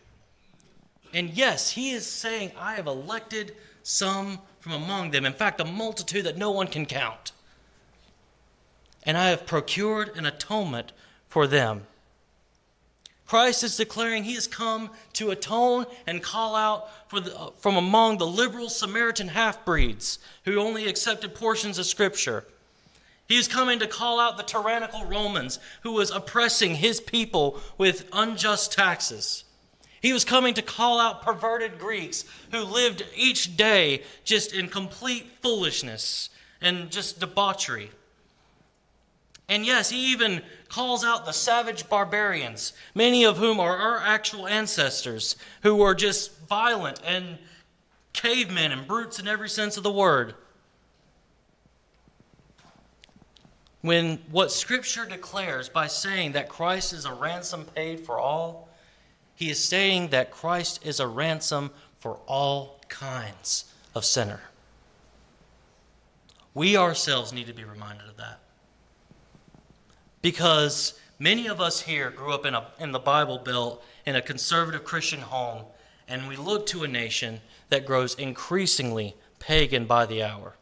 And 1.14 1.30
yes, 1.30 1.70
he 1.70 1.92
is 1.92 2.04
saying, 2.04 2.52
I 2.58 2.74
have 2.74 2.86
elected 2.86 3.54
some 3.82 4.40
from 4.58 4.72
among 4.72 5.12
them. 5.12 5.24
In 5.24 5.32
fact, 5.32 5.60
a 5.60 5.64
multitude 5.64 6.24
that 6.24 6.36
no 6.36 6.50
one 6.50 6.66
can 6.66 6.84
count. 6.84 7.32
And 9.06 9.16
I 9.16 9.30
have 9.30 9.46
procured 9.46 10.16
an 10.16 10.26
atonement 10.26 10.92
for 11.28 11.46
them. 11.46 11.86
Christ 13.26 13.64
is 13.64 13.76
declaring 13.76 14.24
he 14.24 14.34
has 14.34 14.46
come 14.46 14.90
to 15.14 15.30
atone 15.30 15.86
and 16.06 16.22
call 16.22 16.54
out 16.54 16.88
the, 17.10 17.36
uh, 17.36 17.50
from 17.58 17.76
among 17.76 18.18
the 18.18 18.26
liberal 18.26 18.68
Samaritan 18.68 19.28
half 19.28 19.64
breeds 19.64 20.20
who 20.44 20.58
only 20.58 20.86
accepted 20.86 21.34
portions 21.34 21.78
of 21.78 21.86
Scripture. 21.86 22.44
He 23.28 23.36
is 23.36 23.48
coming 23.48 23.80
to 23.80 23.88
call 23.88 24.20
out 24.20 24.36
the 24.36 24.44
tyrannical 24.44 25.04
Romans 25.04 25.58
who 25.82 25.92
was 25.92 26.12
oppressing 26.12 26.76
his 26.76 27.00
people 27.00 27.60
with 27.76 28.08
unjust 28.12 28.72
taxes. 28.72 29.44
He 30.00 30.12
was 30.12 30.24
coming 30.24 30.54
to 30.54 30.62
call 30.62 31.00
out 31.00 31.22
perverted 31.22 31.80
Greeks 31.80 32.24
who 32.52 32.60
lived 32.60 33.04
each 33.16 33.56
day 33.56 34.04
just 34.22 34.52
in 34.52 34.68
complete 34.68 35.26
foolishness 35.42 36.30
and 36.60 36.90
just 36.92 37.18
debauchery. 37.18 37.90
And 39.48 39.64
yes, 39.64 39.90
he 39.90 40.12
even 40.12 40.42
calls 40.68 41.04
out 41.04 41.24
the 41.24 41.32
savage 41.32 41.88
barbarians, 41.88 42.72
many 42.94 43.24
of 43.24 43.38
whom 43.38 43.60
are 43.60 43.76
our 43.76 43.98
actual 43.98 44.48
ancestors, 44.48 45.36
who 45.62 45.76
were 45.76 45.94
just 45.94 46.36
violent 46.48 47.00
and 47.04 47.38
cavemen 48.12 48.72
and 48.72 48.86
brutes 48.86 49.20
in 49.20 49.28
every 49.28 49.48
sense 49.48 49.76
of 49.76 49.84
the 49.84 49.92
word. 49.92 50.34
When 53.82 54.18
what 54.32 54.50
Scripture 54.50 55.06
declares 55.06 55.68
by 55.68 55.86
saying 55.86 56.32
that 56.32 56.48
Christ 56.48 56.92
is 56.92 57.04
a 57.04 57.12
ransom 57.12 57.66
paid 57.66 58.00
for 58.00 58.18
all, 58.18 58.68
he 59.36 59.48
is 59.48 59.62
saying 59.62 60.08
that 60.08 60.32
Christ 60.32 60.84
is 60.84 60.98
a 60.98 61.06
ransom 61.06 61.70
for 62.00 62.18
all 62.26 62.80
kinds 62.88 63.66
of 63.94 64.04
sinner. 64.04 64.40
We 66.52 66.76
ourselves 66.76 67.32
need 67.32 67.46
to 67.46 67.52
be 67.52 67.62
reminded 67.62 68.08
of 68.08 68.16
that 68.16 68.40
because 70.26 70.98
many 71.20 71.46
of 71.46 71.60
us 71.60 71.82
here 71.82 72.10
grew 72.10 72.32
up 72.32 72.44
in, 72.44 72.52
a, 72.52 72.66
in 72.80 72.90
the 72.90 72.98
Bible 72.98 73.38
Belt 73.38 73.80
in 74.06 74.16
a 74.16 74.20
conservative 74.20 74.82
Christian 74.82 75.20
home, 75.20 75.62
and 76.08 76.26
we 76.26 76.34
look 76.34 76.66
to 76.66 76.82
a 76.82 76.88
nation 76.88 77.40
that 77.68 77.86
grows 77.86 78.16
increasingly 78.16 79.14
pagan 79.38 79.84
by 79.84 80.04
the 80.04 80.24
hour. 80.24 80.56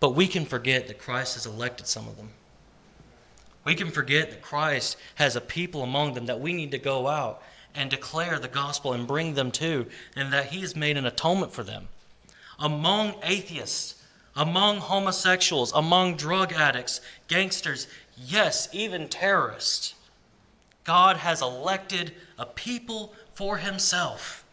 But 0.00 0.14
we 0.14 0.26
can 0.26 0.46
forget 0.46 0.86
that 0.86 0.98
Christ 0.98 1.34
has 1.34 1.44
elected 1.44 1.86
some 1.86 2.08
of 2.08 2.16
them. 2.16 2.30
We 3.62 3.74
can 3.74 3.90
forget 3.90 4.30
that 4.30 4.40
Christ 4.40 4.96
has 5.16 5.36
a 5.36 5.42
people 5.42 5.82
among 5.82 6.14
them 6.14 6.24
that 6.24 6.40
we 6.40 6.54
need 6.54 6.70
to 6.70 6.78
go 6.78 7.08
out 7.08 7.42
and 7.74 7.90
declare 7.90 8.38
the 8.38 8.48
gospel 8.48 8.94
and 8.94 9.06
bring 9.06 9.34
them 9.34 9.50
to, 9.50 9.84
and 10.16 10.32
that 10.32 10.46
He 10.46 10.62
has 10.62 10.74
made 10.74 10.96
an 10.96 11.04
atonement 11.04 11.52
for 11.52 11.62
them. 11.62 11.88
Among 12.58 13.16
atheists, 13.22 14.01
among 14.36 14.78
homosexuals, 14.78 15.72
among 15.72 16.16
drug 16.16 16.52
addicts, 16.52 17.00
gangsters, 17.28 17.86
yes, 18.16 18.68
even 18.72 19.08
terrorists. 19.08 19.94
God 20.84 21.18
has 21.18 21.42
elected 21.42 22.12
a 22.38 22.46
people 22.46 23.14
for 23.34 23.58
himself, 23.58 24.44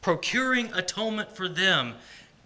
procuring 0.00 0.72
atonement 0.72 1.36
for 1.36 1.48
them, 1.48 1.94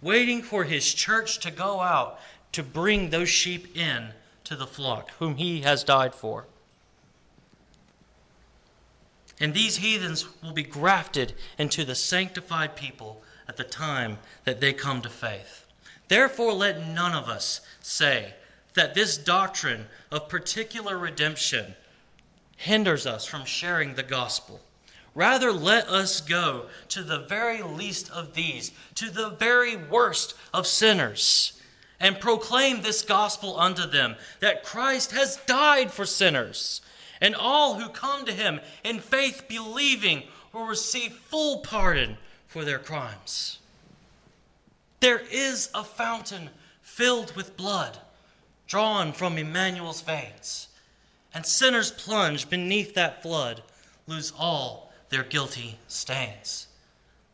waiting 0.01 0.41
for 0.41 0.65
his 0.65 0.93
church 0.93 1.39
to 1.39 1.51
go 1.51 1.79
out 1.79 2.19
to 2.51 2.61
bring 2.61 3.09
those 3.09 3.29
sheep 3.29 3.75
in 3.75 4.09
to 4.43 4.55
the 4.55 4.67
flock, 4.67 5.09
whom 5.19 5.35
he 5.35 5.61
has 5.61 5.83
died 5.83 6.13
for. 6.13 6.45
And 9.39 9.53
these 9.53 9.77
heathens 9.77 10.25
will 10.41 10.53
be 10.53 10.63
grafted 10.63 11.33
into 11.57 11.83
the 11.83 11.95
sanctified 11.95 12.75
people 12.75 13.23
at 13.47 13.57
the 13.57 13.63
time 13.63 14.19
that 14.45 14.61
they 14.61 14.73
come 14.73 15.01
to 15.01 15.09
faith. 15.09 15.62
Therefore, 16.13 16.53
let 16.53 16.87
none 16.87 17.13
of 17.13 17.27
us 17.27 17.61
say 17.81 18.35
that 18.75 18.93
this 18.93 19.17
doctrine 19.17 19.87
of 20.11 20.29
particular 20.29 20.95
redemption 20.95 21.73
hinders 22.55 23.07
us 23.07 23.25
from 23.25 23.45
sharing 23.45 23.95
the 23.95 24.03
gospel. 24.03 24.61
Rather, 25.15 25.51
let 25.51 25.89
us 25.89 26.21
go 26.21 26.67
to 26.89 27.01
the 27.01 27.21
very 27.21 27.63
least 27.63 28.11
of 28.11 28.35
these, 28.35 28.73
to 28.93 29.09
the 29.09 29.31
very 29.31 29.75
worst 29.75 30.35
of 30.53 30.67
sinners, 30.67 31.59
and 31.99 32.19
proclaim 32.19 32.83
this 32.83 33.01
gospel 33.01 33.59
unto 33.59 33.87
them 33.87 34.15
that 34.39 34.63
Christ 34.63 35.13
has 35.13 35.37
died 35.47 35.89
for 35.91 36.05
sinners, 36.05 36.81
and 37.21 37.33
all 37.33 37.79
who 37.79 37.89
come 37.89 38.23
to 38.27 38.31
him 38.31 38.59
in 38.83 38.99
faith 38.99 39.45
believing 39.47 40.21
will 40.53 40.67
receive 40.67 41.13
full 41.13 41.61
pardon 41.61 42.19
for 42.45 42.63
their 42.63 42.77
crimes. 42.77 43.57
There 45.03 45.21
is 45.29 45.69
a 45.75 45.83
fountain 45.83 46.49
filled 46.81 47.35
with 47.35 47.57
blood 47.57 47.97
drawn 48.67 49.11
from 49.11 49.37
Emmanuel's 49.37 49.99
veins, 49.99 50.69
and 51.33 51.45
sinners 51.45 51.91
plunge 51.91 52.49
beneath 52.49 52.93
that 52.93 53.21
flood 53.21 53.63
lose 54.07 54.31
all 54.39 54.93
their 55.09 55.23
guilty 55.23 55.77
stains. 55.89 56.67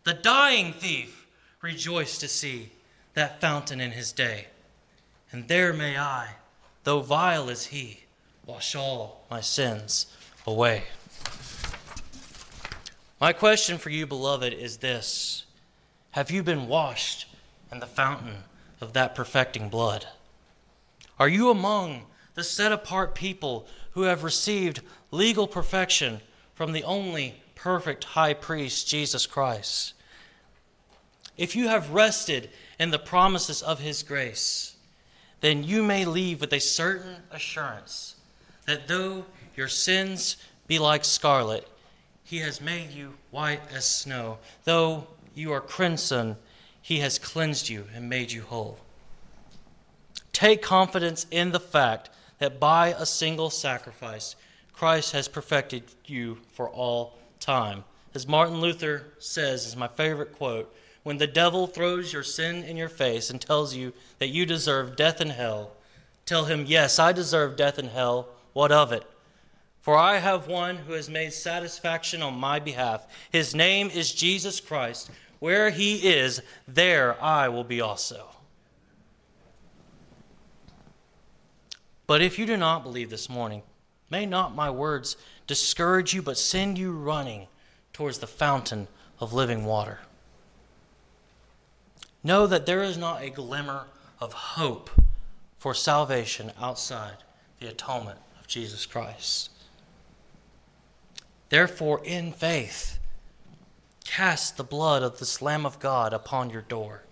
The 0.04 0.16
dying 0.16 0.74
thief 0.74 1.28
rejoiced 1.62 2.22
to 2.22 2.28
see 2.28 2.72
that 3.14 3.40
fountain 3.40 3.80
in 3.80 3.92
his 3.92 4.14
day, 4.14 4.48
and 5.32 5.48
there 5.48 5.72
may 5.72 5.96
I, 5.96 6.38
though 6.86 7.02
vile 7.02 7.52
as 7.52 7.68
he, 7.68 8.00
wash 8.48 8.74
all 8.74 9.28
my 9.30 9.42
sins 9.42 10.08
away. 10.48 10.86
My 13.22 13.32
question 13.32 13.78
for 13.78 13.92
you, 13.92 14.08
beloved, 14.08 14.54
is 14.54 14.78
this 14.78 15.46
Have 16.14 16.32
you 16.32 16.42
been 16.42 16.68
washed 16.68 17.28
and 17.72 17.82
the 17.82 17.88
fountain 17.88 18.44
of 18.82 18.94
that 18.94 19.16
perfecting 19.16 19.70
blood? 19.70 20.06
Are 21.20 21.28
you 21.30 21.50
among 21.50 22.06
the 22.36 22.44
set 22.44 22.72
apart 22.72 23.16
people 23.16 23.68
who 23.92 24.04
have 24.04 24.24
received 24.24 24.82
legal 25.12 25.48
perfection 25.48 26.22
from 26.54 26.72
the 26.72 26.84
only 26.84 27.42
perfect 27.56 28.04
high 28.04 28.34
priest, 28.34 28.88
Jesus 28.88 29.26
Christ? 29.26 29.94
If 31.38 31.56
you 31.56 31.68
have 31.68 31.92
rested 31.92 32.50
in 32.80 32.92
the 32.92 33.00
promises 33.00 33.62
of 33.62 33.80
his 33.80 34.04
grace, 34.04 34.76
then 35.42 35.64
you 35.64 35.84
may 35.84 36.06
leave 36.06 36.42
with 36.42 36.54
a 36.54 36.60
certain 36.60 37.18
assurance 37.32 38.16
that 38.66 38.88
though 38.88 39.26
your 39.56 39.68
sins 39.68 40.38
be 40.68 40.80
like 40.80 41.04
scarlet, 41.04 41.68
he 42.24 42.38
has 42.40 42.62
made 42.62 42.92
you 42.92 43.14
white 43.32 43.62
as 43.74 43.86
snow. 43.86 44.38
Though 44.64 45.08
you 45.34 45.52
are 45.52 45.62
crimson, 45.62 46.38
he 46.82 47.00
has 47.00 47.20
cleansed 47.20 47.70
you 47.70 47.86
and 47.94 48.10
made 48.10 48.32
you 48.32 48.42
whole. 48.42 48.80
Take 50.32 50.62
confidence 50.62 51.26
in 51.32 51.52
the 51.52 51.60
fact 51.60 52.10
that 52.40 52.60
by 52.60 52.90
a 52.90 53.06
single 53.06 53.50
sacrifice, 53.50 54.36
Christ 54.74 55.12
has 55.12 55.28
perfected 55.28 55.84
you 56.06 56.38
for 56.54 56.70
all 56.70 57.18
time. 57.40 57.84
As 58.16 58.28
Martin 58.28 58.62
Luther 58.62 59.06
says, 59.20 59.66
is 59.66 59.76
my 59.76 59.88
favorite 59.88 60.34
quote 60.34 60.74
when 61.04 61.18
the 61.18 61.28
devil 61.28 61.68
throws 61.68 62.14
your 62.14 62.24
sin 62.24 62.64
in 62.64 62.78
your 62.78 62.90
face 62.90 63.30
and 63.30 63.40
tells 63.40 63.74
you 63.74 63.94
that 64.20 64.30
you 64.30 64.46
deserve 64.46 64.96
death 64.96 65.22
and 65.22 65.32
hell, 65.32 65.72
Tell 66.30 66.46
him, 66.46 66.66
Yes, 66.68 67.00
I 67.00 67.12
deserve 67.12 67.56
death 67.56 67.80
and 67.80 67.90
hell. 67.90 68.28
What 68.54 68.72
of 68.72 68.92
it? 68.92 69.04
For 69.82 69.98
I 69.98 70.20
have 70.20 70.46
one 70.46 70.78
who 70.78 70.94
has 70.94 71.10
made 71.10 71.34
satisfaction 71.34 72.22
on 72.22 72.36
my 72.36 72.60
behalf. 72.60 73.08
His 73.32 73.56
name 73.56 73.90
is 73.90 74.14
Jesus 74.14 74.60
Christ. 74.60 75.10
Where 75.40 75.70
he 75.70 76.10
is, 76.10 76.42
there 76.68 77.22
I 77.24 77.48
will 77.50 77.64
be 77.64 77.82
also. 77.82 78.28
But 82.08 82.22
if 82.22 82.40
you 82.40 82.46
do 82.46 82.58
not 82.58 82.84
believe 82.84 83.10
this 83.10 83.30
morning, 83.30 83.62
may 84.10 84.26
not 84.26 84.56
my 84.56 84.70
words 84.70 85.16
discourage 85.48 86.14
you, 86.14 86.22
but 86.22 86.38
send 86.38 86.78
you 86.78 86.92
running 86.92 87.48
towards 87.94 88.20
the 88.20 88.28
fountain 88.28 88.88
of 89.20 89.34
living 89.34 89.66
water. 89.66 90.00
Know 92.24 92.48
that 92.48 92.66
there 92.66 92.84
is 92.84 92.98
not 92.98 93.22
a 93.22 93.30
glimmer 93.30 93.86
of 94.20 94.34
hope 94.34 94.90
for 95.58 95.74
salvation 95.74 96.52
outside 96.60 97.18
the 97.60 97.68
atonement 97.68 98.20
of 98.40 98.48
Jesus 98.48 98.86
Christ. 98.86 99.52
Therefore, 101.50 102.02
in 102.04 102.32
faith, 102.32 103.00
cast 104.10 104.58
the 104.58 104.64
blood 104.64 105.04
of 105.04 105.20
this 105.20 105.40
Lamb 105.40 105.68
of 105.68 105.80
God 105.80 106.14
upon 106.14 106.50
your 106.50 106.64
door. 106.64 107.04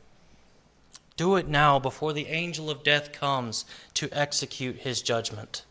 Do 1.16 1.36
it 1.36 1.48
now 1.48 1.78
before 1.78 2.12
the 2.12 2.26
angel 2.26 2.72
of 2.72 2.84
death 2.84 3.12
comes 3.12 3.66
to 3.93 4.10
execute 4.12 4.78
his 4.78 5.04
judgment. 5.04 5.64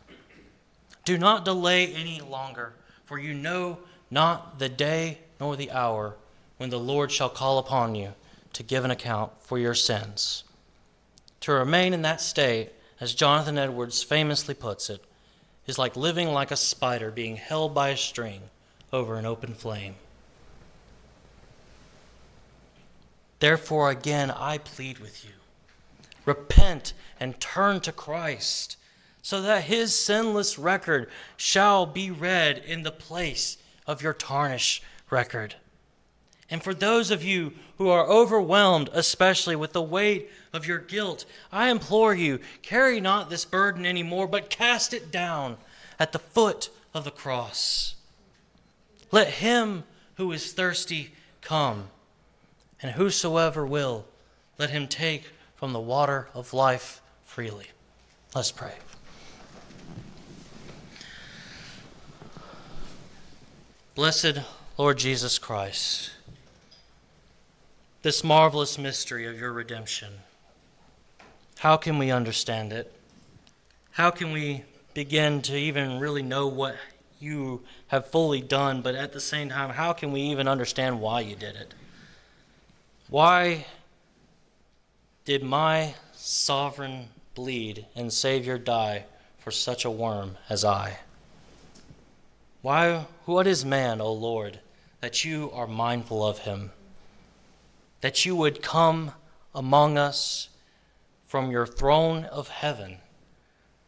Do 1.03 1.17
not 1.17 1.43
delay 1.43 1.93
any 1.93 2.21
longer, 2.21 2.75
for 3.03 3.19
you 3.19 3.33
know 3.33 3.79
not 4.09 4.57
the 4.57 4.69
day 4.69 5.17
nor 5.37 5.57
the 5.57 5.69
hour 5.69 6.15
when 6.55 6.69
the 6.69 6.79
Lord 6.79 7.11
shall 7.11 7.29
call 7.29 7.57
upon 7.59 7.93
you 7.93 8.13
to 8.53 8.63
give 8.63 8.85
an 8.85 8.91
account 8.91 9.33
for 9.41 9.59
your 9.59 9.75
sins. 9.75 10.45
To 11.41 11.51
remain 11.51 11.93
in 11.93 12.03
that 12.03 12.21
state, 12.21 12.71
as 13.01 13.13
Jonathan 13.13 13.57
Edwards 13.57 14.01
famously 14.01 14.53
puts 14.53 14.89
it, 14.89 15.03
is 15.65 15.77
like 15.77 15.97
living 15.97 16.29
like 16.29 16.51
a 16.51 16.55
spider 16.55 17.11
being 17.11 17.35
held 17.35 17.73
by 17.73 17.89
a 17.89 17.97
string 17.97 18.43
over 18.93 19.15
an 19.15 19.25
open 19.25 19.53
flame. 19.53 19.95
Therefore, 23.39 23.89
again, 23.89 24.31
I 24.31 24.57
plead 24.57 24.99
with 24.99 25.23
you 25.23 25.31
repent 26.27 26.93
and 27.19 27.39
turn 27.39 27.79
to 27.79 27.91
Christ, 27.91 28.77
so 29.23 29.41
that 29.41 29.63
his 29.63 29.97
sinless 29.97 30.59
record 30.59 31.09
shall 31.37 31.85
be 31.87 32.11
read 32.11 32.59
in 32.59 32.83
the 32.83 32.91
place 32.91 33.57
of 33.87 34.03
your 34.03 34.13
tarnished 34.13 34.83
record. 35.09 35.55
And 36.49 36.61
for 36.61 36.73
those 36.73 37.11
of 37.11 37.23
you 37.23 37.53
who 37.77 37.89
are 37.89 38.05
overwhelmed, 38.05 38.89
especially 38.93 39.55
with 39.55 39.73
the 39.73 39.81
weight 39.81 40.29
of 40.53 40.67
your 40.67 40.77
guilt, 40.77 41.25
I 41.51 41.69
implore 41.69 42.13
you, 42.13 42.39
carry 42.61 43.01
not 43.01 43.29
this 43.29 43.45
burden 43.45 43.85
any 43.85 44.03
more, 44.03 44.27
but 44.27 44.49
cast 44.49 44.93
it 44.93 45.11
down 45.11 45.57
at 45.99 46.11
the 46.11 46.19
foot 46.19 46.69
of 46.93 47.03
the 47.03 47.11
cross. 47.11 47.95
Let 49.11 49.27
him 49.27 49.83
who 50.15 50.31
is 50.31 50.53
thirsty 50.53 51.13
come, 51.41 51.89
and 52.81 52.91
whosoever 52.91 53.65
will, 53.65 54.05
let 54.57 54.69
him 54.69 54.87
take 54.87 55.31
from 55.55 55.73
the 55.73 55.79
water 55.79 56.29
of 56.33 56.53
life 56.53 57.01
freely. 57.25 57.67
Let's 58.35 58.51
pray. 58.51 58.73
Blessed 63.95 64.39
Lord 64.77 64.97
Jesus 64.97 65.39
Christ 65.39 66.11
this 68.07 68.23
marvelous 68.23 68.77
mystery 68.77 69.25
of 69.25 69.37
your 69.37 69.51
redemption. 69.51 70.13
How 71.59 71.75
can 71.75 71.97
we 71.97 72.09
understand 72.09 72.71
it? 72.71 72.93
How 73.91 74.11
can 74.11 74.31
we 74.31 74.63
begin 74.93 75.41
to 75.41 75.57
even 75.57 75.99
really 75.99 76.21
know 76.21 76.47
what 76.47 76.77
you 77.19 77.63
have 77.87 78.07
fully 78.07 78.39
done, 78.39 78.81
but 78.81 78.95
at 78.95 79.11
the 79.11 79.19
same 79.19 79.49
time, 79.49 79.71
how 79.71 79.91
can 79.91 80.13
we 80.13 80.21
even 80.21 80.47
understand 80.47 81.01
why 81.01 81.19
you 81.19 81.35
did 81.35 81.57
it? 81.57 81.73
Why 83.09 83.65
did 85.25 85.43
my 85.43 85.95
sovereign 86.13 87.09
bleed 87.35 87.85
and 87.95 88.11
Savior 88.11 88.57
die 88.57 89.05
for 89.37 89.51
such 89.51 89.85
a 89.85 89.91
worm 89.91 90.37
as 90.49 90.65
I? 90.65 90.99
Why, 92.61 93.05
what 93.25 93.47
is 93.47 93.63
man, 93.63 94.01
O 94.01 94.11
Lord, 94.11 94.59
that 94.99 95.23
you 95.23 95.51
are 95.53 95.67
mindful 95.67 96.25
of 96.25 96.39
him? 96.39 96.71
that 98.01 98.25
you 98.25 98.35
would 98.35 98.61
come 98.61 99.11
among 99.55 99.97
us 99.97 100.49
from 101.25 101.51
your 101.51 101.65
throne 101.65 102.25
of 102.25 102.47
heaven, 102.47 102.97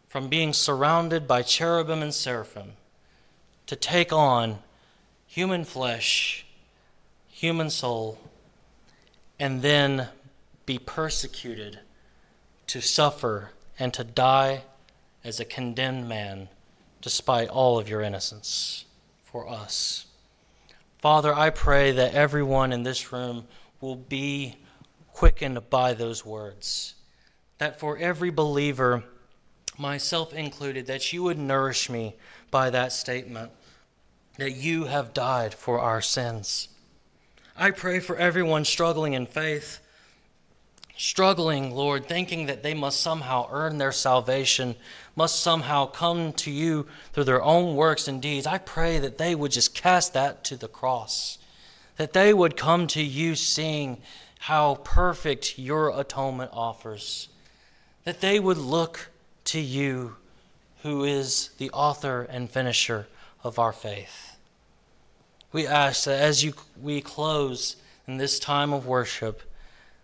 from 0.08 0.28
being 0.28 0.52
surrounded 0.52 1.28
by 1.28 1.42
cherubim 1.42 2.02
and 2.02 2.14
seraphim, 2.14 2.74
to 3.68 3.76
take 3.76 4.12
on 4.12 4.60
human 5.28 5.64
flesh, 5.64 6.46
human 7.28 7.70
soul, 7.70 8.18
and 9.40 9.62
then 9.62 10.10
be 10.66 10.78
persecuted, 10.78 11.80
to 12.68 12.82
suffer, 12.82 13.52
and 13.80 13.94
to 13.94 14.04
die 14.04 14.64
as 15.24 15.40
a 15.40 15.46
condemned 15.46 16.08
man, 16.08 16.50
despite 17.02 17.50
all 17.50 17.80
of 17.80 17.90
your 17.90 18.02
innocence 18.02 18.86
for 19.24 19.48
us. 19.48 20.06
Father, 21.00 21.34
I 21.34 21.50
pray 21.50 21.92
that 21.94 22.14
everyone 22.14 22.74
in 22.74 22.84
this 22.84 23.14
room 23.14 23.48
will 23.80 23.96
be 23.96 24.58
quickened 25.14 25.70
by 25.70 25.94
those 25.94 26.26
words. 26.26 26.96
That 27.58 27.80
for 27.80 27.98
every 27.98 28.30
believer, 28.30 29.04
myself 29.78 30.34
included, 30.34 30.88
that 30.88 31.14
you 31.14 31.24
would 31.24 31.38
nourish 31.38 31.90
me 31.90 32.16
by 32.52 32.70
that 32.70 32.92
statement, 32.92 33.52
that 34.38 34.52
you 34.52 34.86
have 34.86 35.14
died 35.14 35.54
for 35.54 35.80
our 35.80 36.02
sins. 36.02 36.70
I 37.60 37.72
pray 37.72 38.00
for 38.00 38.16
everyone 38.16 38.66
struggling 38.66 39.14
in 39.14 39.28
faith, 39.28 39.80
struggling, 40.98 41.72
Lord, 41.72 42.08
thinking 42.08 42.48
that 42.48 42.64
they 42.64 42.74
must 42.74 43.02
somehow 43.02 43.48
earn 43.52 43.78
their 43.78 43.92
salvation, 43.92 44.76
must 45.16 45.42
somehow 45.42 45.86
come 45.86 46.34
to 46.34 46.50
you 46.50 46.88
through 47.14 47.26
their 47.26 47.44
own 47.44 47.76
works 47.76 48.08
and 48.08 48.22
deeds. 48.22 48.48
I 48.48 48.58
pray 48.58 48.98
that 49.00 49.18
they 49.18 49.36
would 49.36 49.52
just 49.52 49.76
cast 49.76 50.14
that 50.14 50.44
to 50.46 50.56
the 50.56 50.68
cross 50.68 51.38
that 52.00 52.14
they 52.14 52.34
would 52.34 52.56
come 52.56 52.88
to 52.88 53.04
you 53.04 53.36
seeing 53.36 53.98
how 54.40 54.76
perfect 54.86 55.60
your 55.60 56.00
atonement 56.00 56.50
offers, 56.54 57.28
that 58.06 58.22
they 58.22 58.40
would 58.40 58.58
look 58.58 59.10
to 59.44 59.60
you, 59.60 60.16
who 60.82 61.04
is 61.04 61.50
the 61.58 61.70
author 61.72 62.22
and 62.22 62.50
finisher 62.50 63.06
of 63.44 63.60
our 63.60 63.74
faith. 63.74 64.29
We 65.52 65.66
ask 65.66 66.06
that 66.06 66.20
as 66.20 66.44
you, 66.44 66.54
we 66.80 67.02
close 67.02 67.76
in 68.08 68.18
this 68.18 68.40
time 68.40 68.74
of 68.74 68.86
worship, 68.86 69.42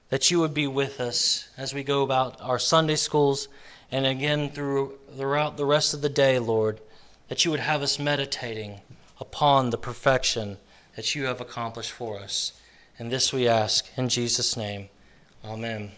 that 0.09 0.31
you 0.31 0.39
would 0.39 0.53
be 0.53 0.67
with 0.67 0.99
us 0.99 1.49
as 1.57 1.73
we 1.73 1.83
go 1.83 2.03
about 2.03 2.39
our 2.41 2.59
Sunday 2.59 2.95
schools 2.95 3.47
and 3.91 4.05
again 4.05 4.49
through, 4.49 4.97
throughout 5.15 5.57
the 5.57 5.65
rest 5.65 5.93
of 5.93 6.01
the 6.01 6.09
day, 6.09 6.39
Lord, 6.39 6.81
that 7.27 7.45
you 7.45 7.51
would 7.51 7.59
have 7.59 7.81
us 7.81 7.99
meditating 7.99 8.81
upon 9.19 9.69
the 9.69 9.77
perfection 9.77 10.57
that 10.95 11.15
you 11.15 11.25
have 11.25 11.41
accomplished 11.41 11.91
for 11.91 12.19
us. 12.19 12.53
And 12.97 13.11
this 13.11 13.33
we 13.33 13.47
ask 13.47 13.85
in 13.97 14.09
Jesus' 14.09 14.55
name. 14.55 14.89
Amen. 15.43 15.91